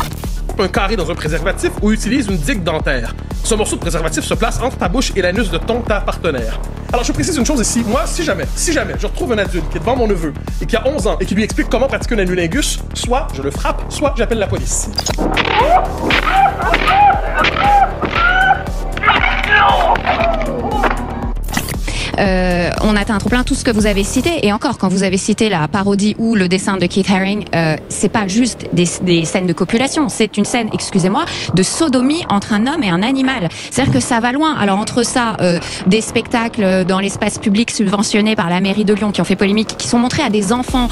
[0.59, 3.15] un carré dans un préservatif ou utilise une digue dentaire.
[3.43, 6.61] Ce morceau de préservatif se place entre ta bouche et l'anus de ton ta partenaire.
[6.93, 9.67] Alors je précise une chose ici, moi, si jamais, si jamais je retrouve un adulte
[9.71, 11.87] qui est devant mon neveu et qui a 11 ans et qui lui explique comment
[11.87, 14.91] pratiquer un anulingus, soit je le frappe, soit j'appelle la police.
[22.19, 24.47] Euh, on atteint un trop plein tout ce que vous avez cité.
[24.47, 27.77] Et encore quand vous avez cité la parodie ou le dessin de Keith Haring euh,
[27.89, 28.87] c'est pas juste des,
[29.25, 30.09] scènes de copulation.
[30.09, 33.49] C'est une scène excusez-moi de sodomie entre un homme et un animal.
[33.71, 34.55] C'est-à-dire que ça va loin.
[34.59, 39.13] Alors entre ça euh, des spectacles dans l'espace public subventionnés par la mairie de Lyon
[39.13, 40.89] qui ont fait polémique qui sont montrés à des enfants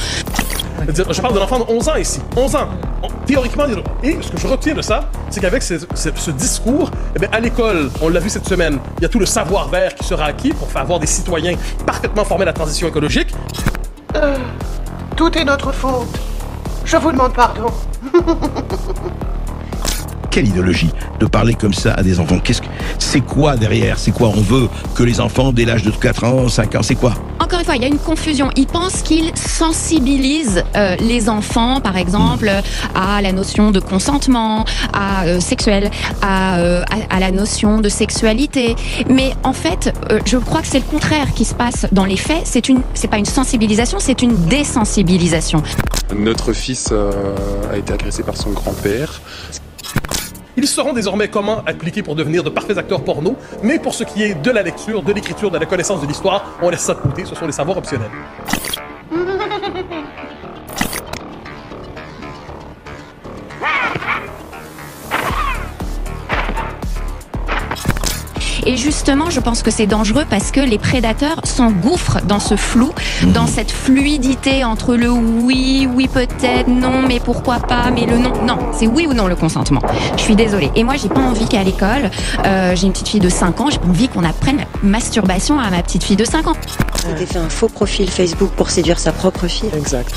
[1.11, 2.21] Je parle d'un enfant de 11 ans ici.
[2.37, 2.69] 11 ans.
[3.03, 3.65] On- Théoriquement,
[4.03, 7.91] et ce que je retiens de ça, c'est qu'avec ce, discours, eh bien, à l'école,
[8.03, 10.71] on l'a vu cette semaine, il y a tout le savoir-faire qui sera acquis pour
[10.71, 11.57] faire avoir des citoyens
[11.87, 13.35] parfaitement formés à la transition écologique.
[14.17, 14.37] Euh,
[15.17, 16.09] tout est notre faute.
[16.85, 17.73] Je vous demande pardon.
[20.35, 22.41] Quelle idéologie de parler comme ça à des enfants?
[22.43, 22.67] Qu'est-ce que
[22.99, 24.01] c'est quoi derrière?
[24.01, 26.97] C'est quoi On veut que les enfants dès l'âge de 4 ans, 5 ans, c'est
[26.97, 27.15] quoi?
[27.39, 28.51] Encore une fois, il y a une confusion.
[28.57, 32.51] Ils pensent qu'ils sensibilisent euh, les enfants, par exemple,
[32.97, 35.89] à la notion de consentement, à euh, sexuel,
[36.21, 38.75] à, euh, à, à la notion de sexualité.
[39.09, 42.17] Mais en fait, euh, je crois que c'est le contraire qui se passe dans les
[42.17, 42.43] faits.
[42.43, 45.63] C'est une, c'est pas une sensibilisation, c'est une désensibilisation.
[46.13, 47.13] Notre fils euh,
[47.73, 49.21] a été agressé par son grand-père.
[50.57, 54.23] Ils sauront désormais comment appliquer pour devenir de parfaits acteurs porno, mais pour ce qui
[54.23, 57.01] est de la lecture, de l'écriture, de la connaissance de l'histoire, on laisse ça de
[57.01, 58.11] côté, ce sont des savoirs optionnels.
[68.67, 72.93] Et justement, je pense que c'est dangereux parce que les prédateurs s'engouffrent dans ce flou,
[73.35, 78.33] dans cette fluidité entre le oui, oui peut-être, non, mais pourquoi pas, mais le non.
[78.45, 79.81] Non, c'est oui ou non le consentement.
[80.17, 80.71] Je suis désolée.
[80.77, 82.11] Et moi, j'ai pas envie qu'à l'école,
[82.47, 85.59] euh, j'ai une petite fille de 5 ans, j'ai pas envie qu'on apprenne la masturbation
[85.59, 86.57] à ma petite fille de 5 ans.
[87.03, 89.71] T'as fait un faux profil Facebook pour séduire sa propre fille.
[89.77, 90.15] Exact.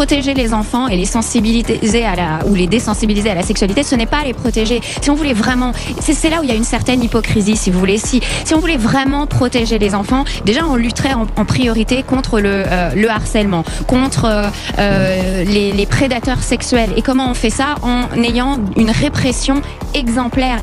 [0.00, 3.94] Protéger les enfants et les sensibiliser à la ou les désensibiliser à la sexualité, ce
[3.94, 4.80] n'est pas les protéger.
[5.02, 7.78] Si on voulait vraiment, c'est là où il y a une certaine hypocrisie, si vous
[7.78, 7.98] voulez.
[7.98, 12.40] Si si on voulait vraiment protéger les enfants, déjà on lutterait en, en priorité contre
[12.40, 14.48] le euh, le harcèlement, contre euh,
[14.78, 16.92] euh, les, les prédateurs sexuels.
[16.96, 17.74] Et comment on fait ça?
[17.82, 19.60] En ayant une répression
[19.92, 20.62] exemplaire,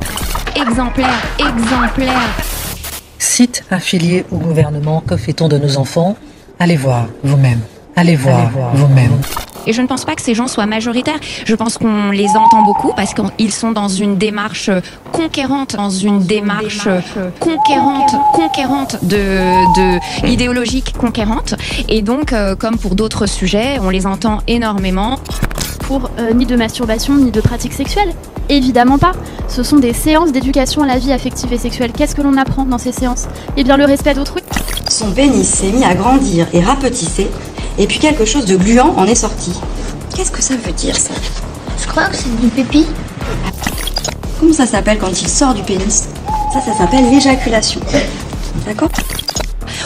[0.56, 2.28] exemplaire, exemplaire.
[3.20, 6.18] Site affilié au gouvernement, que fait-on de nos enfants?
[6.58, 7.62] Allez voir vous-même.
[7.98, 9.20] Allez voir vous-même.
[9.66, 11.20] Et je ne pense pas que ces gens soient majoritaires.
[11.46, 14.70] Je pense qu'on les entend beaucoup parce qu'ils sont dans une démarche
[15.12, 16.88] conquérante, dans une démarche
[17.40, 21.56] conquérante, conquérante de, de idéologique conquérante.
[21.90, 25.18] Et donc, euh, comme pour d'autres sujets, on les entend énormément.
[25.80, 28.14] Pour euh, ni de masturbation ni de pratique sexuelle
[28.50, 29.14] Évidemment pas.
[29.48, 31.92] Ce sont des séances d'éducation à la vie affective et sexuelle.
[31.92, 33.28] Qu'est-ce que l'on apprend dans ces séances?
[33.58, 34.42] Eh bien le respect d'autrui.
[34.88, 37.28] Son pénis s'est mis à grandir et rapetisser,
[37.78, 39.54] et puis quelque chose de gluant en est sorti.
[40.16, 41.14] Qu'est-ce que ça veut dire ça?
[41.82, 42.86] Je crois que c'est du pépi.
[44.40, 46.08] Comment ça s'appelle quand il sort du pénis?
[46.54, 47.82] Ça, ça s'appelle l'éjaculation.
[48.66, 48.90] D'accord?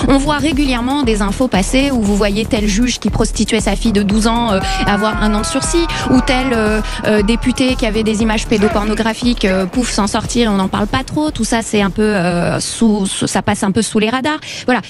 [0.08, 3.92] On voit régulièrement des infos passer où vous voyez tel juge qui prostituait sa fille
[3.92, 7.86] de 12 ans euh, avoir un an de sursis, ou tel euh, euh, député qui
[7.86, 11.30] avait des images pédopornographiques, euh, pouf, s'en sortir, et on n'en parle pas trop.
[11.30, 14.40] Tout ça, c'est un peu euh, sous, sous- ça passe un peu sous les radars.
[14.66, 14.82] Voilà.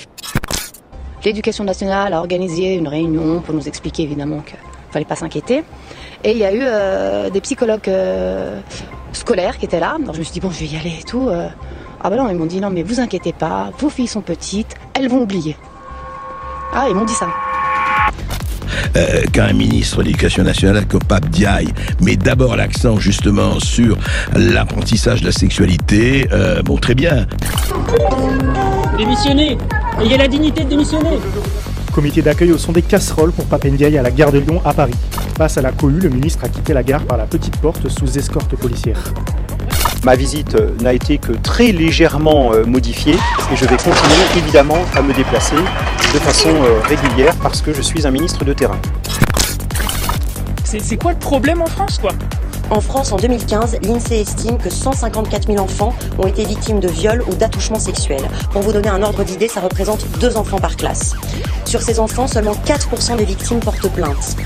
[1.24, 4.57] L'éducation nationale a organisé une réunion pour nous expliquer évidemment qu'il
[4.91, 5.63] fallait pas s'inquiéter.
[6.24, 8.59] Et il y a eu euh, des psychologues euh,
[9.13, 9.97] scolaires qui étaient là.
[10.13, 11.30] Je me suis dit, bon, je vais y aller et tout.
[11.30, 11.47] euh.
[12.03, 14.76] Ah ben non, ils m'ont dit, non, mais vous inquiétez pas, vos filles sont petites,
[14.95, 15.55] elles vont oublier.
[16.74, 17.28] Ah, ils m'ont dit ça.
[18.95, 21.69] Euh, qu'un ministre de l'Éducation nationale comme Pape Diaye
[22.01, 23.97] met d'abord l'accent justement sur
[24.36, 27.26] l'apprentissage de la sexualité, euh, bon très bien.
[28.97, 29.57] Démissionnez
[30.01, 31.19] Ayez la dignité de démissionner
[31.93, 34.93] Comité d'accueil au son des casseroles pour Papendiaï à la gare de Lyon à Paris.
[35.38, 38.17] Face à la cohue, le ministre a quitté la gare par la petite porte sous
[38.17, 38.97] escorte policière.
[40.05, 43.13] Ma visite euh, n'a été que très légèrement modifiée
[43.51, 45.57] et je vais continuer évidemment à me déplacer
[46.14, 48.80] de façon euh, régulière parce que je suis un ministre de terrain.
[50.66, 52.12] C'est quoi le problème en France, quoi?
[52.70, 57.24] En France, en 2015, l'INSEE estime que 154 000 enfants ont été victimes de viols
[57.28, 58.24] ou d'attouchements sexuels.
[58.51, 61.14] Pour vous donner un ordre d'idée, ça représente deux enfants par classe.
[61.66, 64.38] Sur ces enfants, seulement 4% des victimes portent plainte.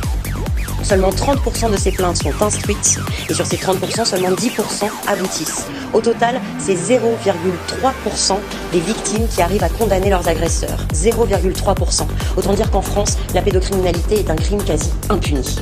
[0.86, 5.66] Seulement 30% de ces plaintes sont instruites et sur ces 30%, seulement 10% aboutissent.
[5.94, 8.38] Au total, c'est 0,3%
[8.72, 10.78] des victimes qui arrivent à condamner leurs agresseurs.
[10.94, 12.06] 0,3%.
[12.38, 15.56] Autant dire qu'en France, la pédocriminalité est un crime quasi impuni.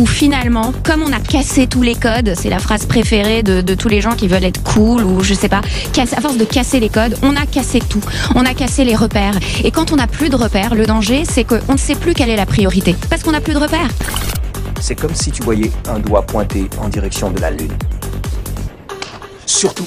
[0.00, 3.88] Où finalement, comme on a cassé tous les codes, c'est la phrase préférée de, tous
[3.88, 5.60] les gens qui veulent être cool ou je sais pas,
[5.98, 8.02] à force de casser les codes, on a cassé tout.
[8.34, 9.38] On a cassé les repères.
[9.64, 12.30] Et quand on n'a plus de repères, le danger, c'est qu'on ne sait plus quelle
[12.30, 12.96] est la priorité.
[13.10, 13.90] Parce qu'on n'a plus de repères.
[14.80, 17.72] C'est comme si tu voyais un doigt pointé en direction de la Lune.
[19.46, 19.86] Surtout,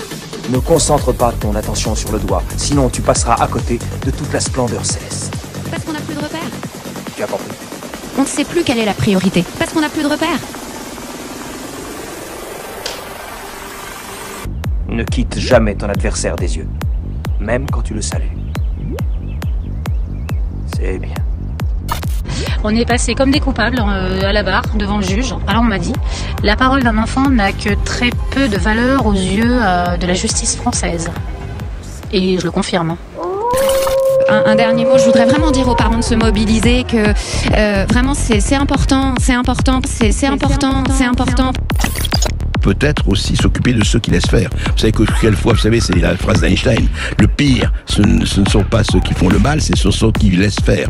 [0.49, 4.31] ne concentre pas ton attention sur le doigt, sinon tu passeras à côté de toute
[4.33, 5.33] la splendeur céleste.
[5.69, 6.39] Parce qu'on n'a plus de repères.
[7.15, 7.55] Tu as compris
[8.17, 9.43] On ne sait plus quelle est la priorité.
[9.57, 10.39] Parce qu'on n'a plus de repères.
[14.87, 16.67] Ne quitte jamais ton adversaire des yeux,
[17.39, 18.31] même quand tu le salues.
[20.75, 21.13] C'est bien.
[22.63, 25.33] On est passé comme des coupables euh, à la barre devant le juge.
[25.47, 25.93] Alors on m'a dit,
[26.43, 30.13] la parole d'un enfant n'a que très peu de valeur aux yeux euh, de la
[30.13, 31.09] justice française.
[32.11, 32.95] Et je le confirme.
[34.29, 36.97] Un, un dernier mot, je voudrais vraiment dire aux parents de se mobiliser que
[37.55, 41.51] euh, vraiment c'est important, c'est important, c'est important, c'est important.
[42.61, 44.49] peut-être aussi s'occuper de ceux qui laissent faire.
[44.73, 46.87] Vous savez que quelquefois, vous savez, c'est la phrase d'Einstein,
[47.17, 49.89] le pire, ce, ne- ce ne sont pas ceux qui font le mal, c'est ce
[49.89, 50.89] sont ceux qui laissent faire.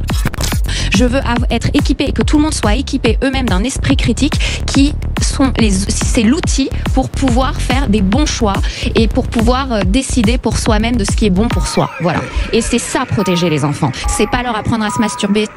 [0.96, 4.64] Je veux être équipé et que tout le monde soit équipé eux-mêmes d'un esprit critique
[4.66, 8.54] qui sont les c'est l'outil pour pouvoir faire des bons choix
[8.96, 11.90] et pour pouvoir euh, décider pour soi-même de ce qui est bon pour soi.
[12.02, 12.20] Voilà.
[12.54, 13.92] Et c'est ça protéger les enfants.
[14.08, 15.48] C'est pas leur apprendre à se masturber.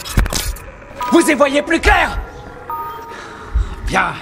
[1.12, 2.18] Vous y voyez plus clair
[3.86, 4.12] Bien.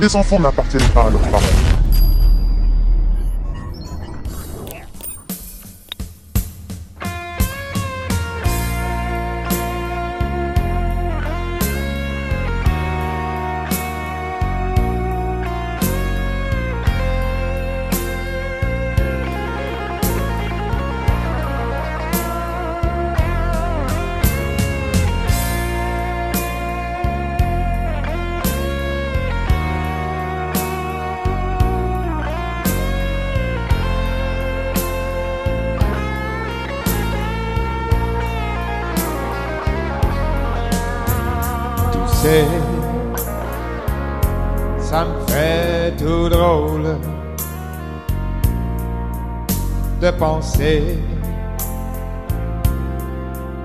[0.00, 1.67] Les enfants n'appartiennent pas à leurs parents.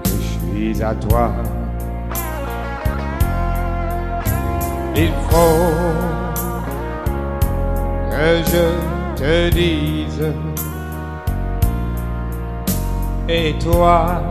[0.06, 1.32] Je suis à toi.
[4.96, 5.72] Il faut
[8.12, 8.66] que je
[9.16, 10.32] te dise,
[13.28, 14.22] et toi,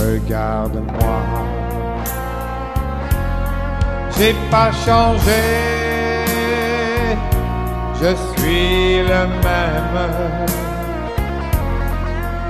[0.00, 1.18] Regarde-moi.
[4.16, 5.69] J'ai pas changé,
[8.00, 9.98] je suis le même.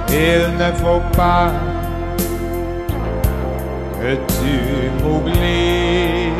[0.08, 1.50] Il ne faut pas
[4.00, 4.56] que tu
[5.02, 6.38] m'oublies.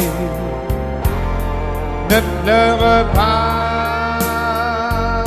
[2.11, 5.25] Ne pleure pas,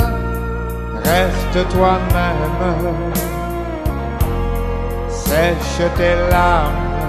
[1.04, 2.60] reste toi-même.
[5.08, 7.08] Sèche tes larmes,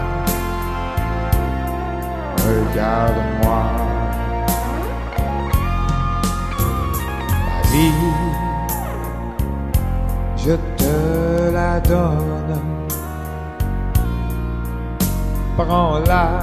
[2.47, 3.74] regarde-moi.
[11.87, 12.61] Donne.
[15.57, 16.41] Prends-la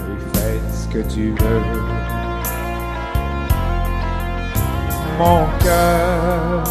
[0.00, 1.62] et fais ce que tu veux.
[5.18, 6.62] Mon cœur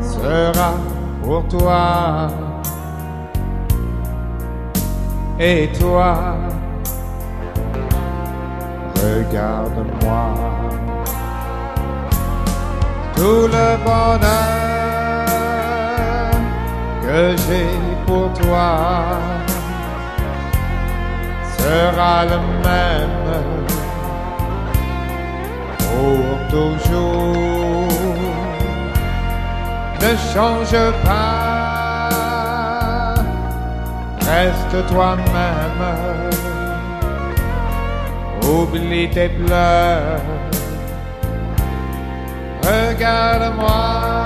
[0.00, 0.74] sera
[1.22, 2.28] pour toi.
[5.38, 6.34] Et toi,
[8.94, 10.34] regarde-moi.
[13.14, 14.55] Tout le bonheur
[17.16, 17.66] j'ai
[18.06, 19.18] pour toi
[21.56, 23.56] sera le même
[25.96, 27.88] pour toujours.
[30.02, 32.08] Ne change pas,
[34.20, 35.84] reste toi-même.
[38.42, 40.20] Oublie tes pleurs,
[42.62, 44.25] regarde-moi.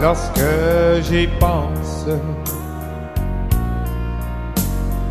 [0.00, 0.40] Lorsque
[1.02, 2.06] j'y pense,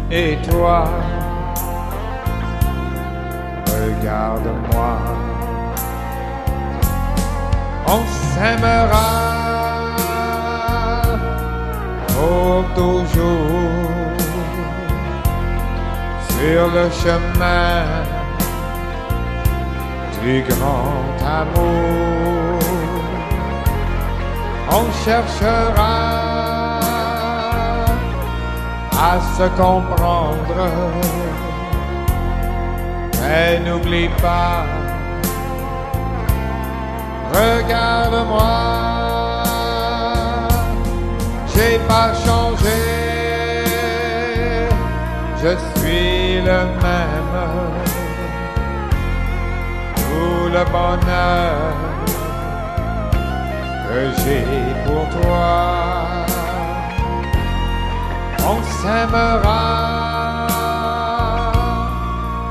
[0.09, 0.85] et toi,
[3.67, 4.97] regarde-moi.
[7.87, 8.01] On
[8.33, 9.09] s'aimera.
[12.07, 14.05] Pour toujours.
[16.29, 18.04] Sur le chemin
[20.25, 22.59] du grand amour.
[24.77, 25.97] On cherchera
[29.09, 30.61] à se comprendre,
[33.21, 34.65] mais n'oublie pas
[37.35, 38.53] Regarde-moi,
[41.53, 42.81] j'ai pas changé,
[45.41, 47.64] je suis le même.
[50.55, 51.53] Le bonheur
[53.89, 54.45] que j'ai
[54.85, 56.25] pour toi,
[58.39, 59.67] on s'aimera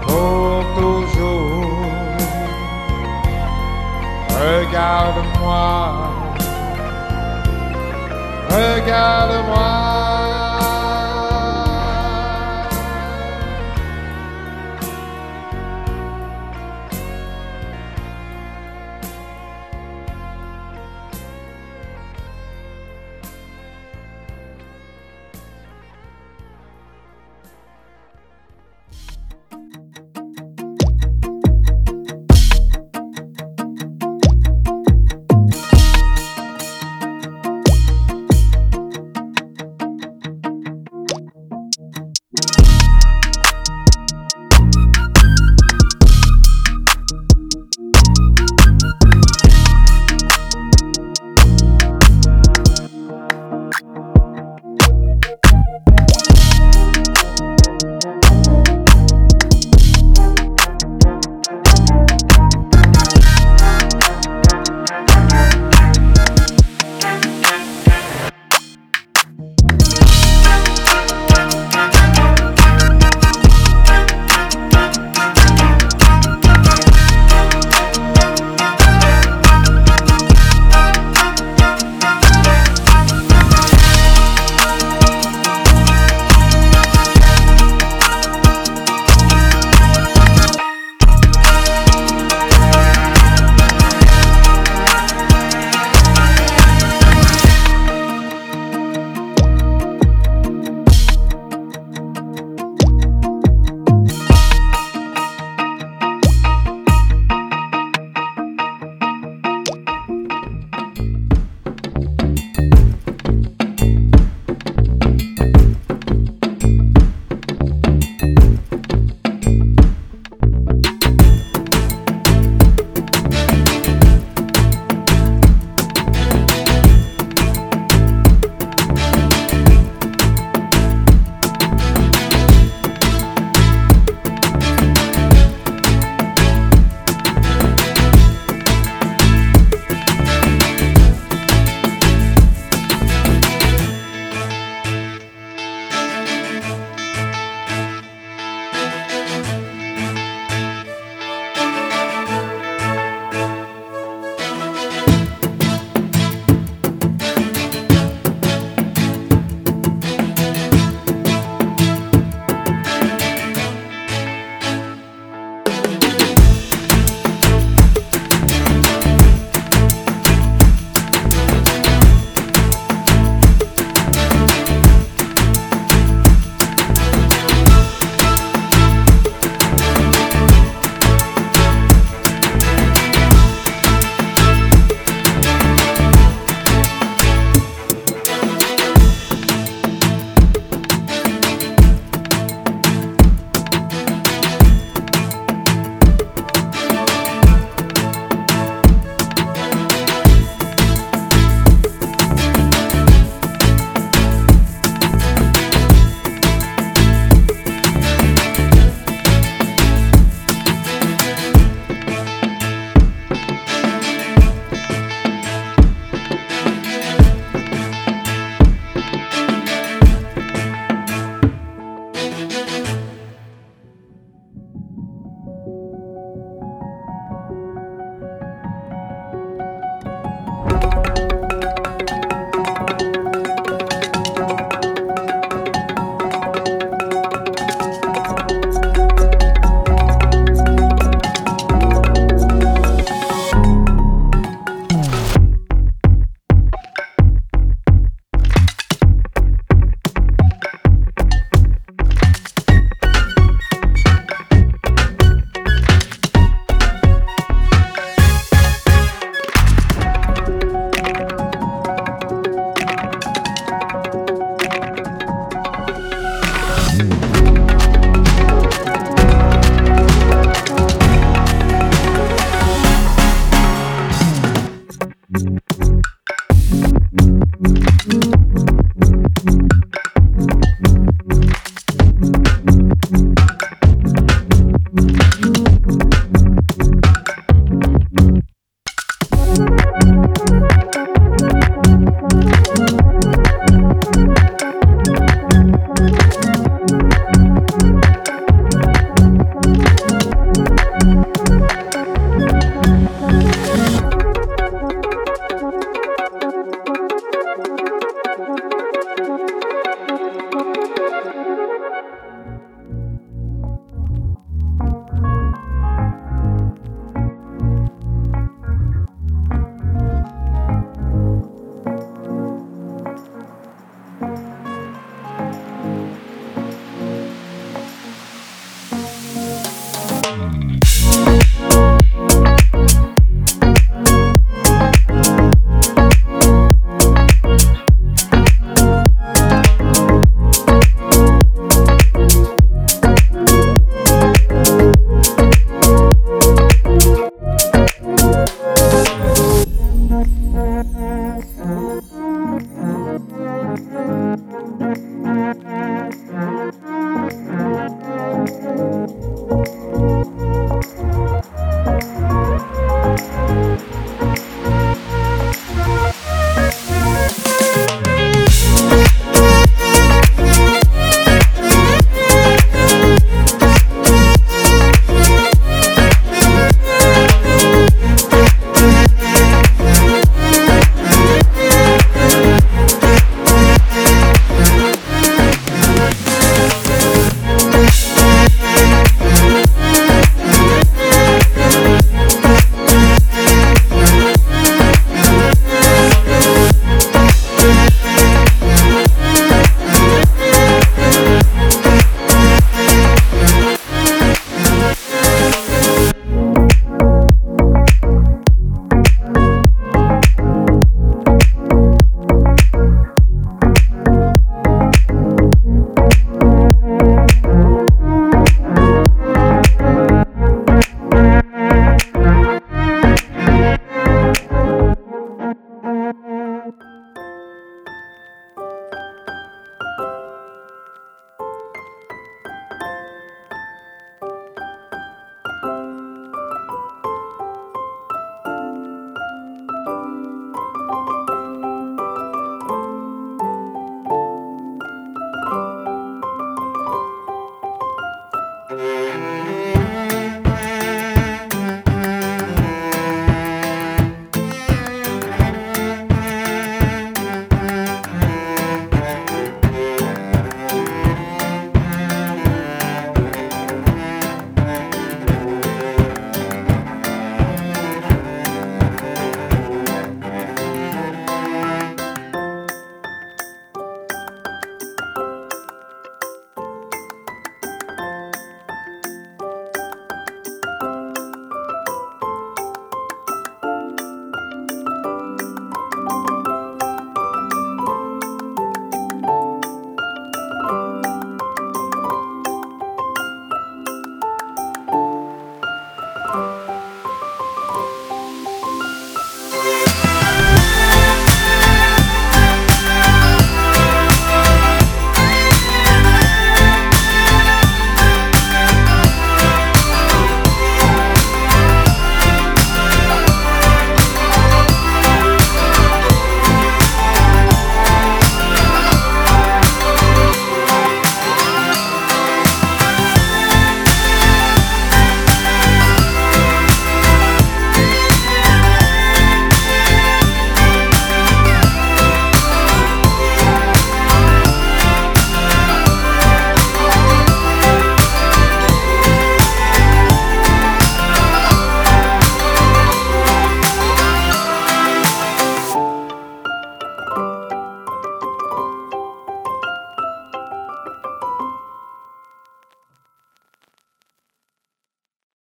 [0.03, 1.89] pour toujours.
[4.39, 5.73] Regarde-moi,
[8.51, 9.84] regarde-moi.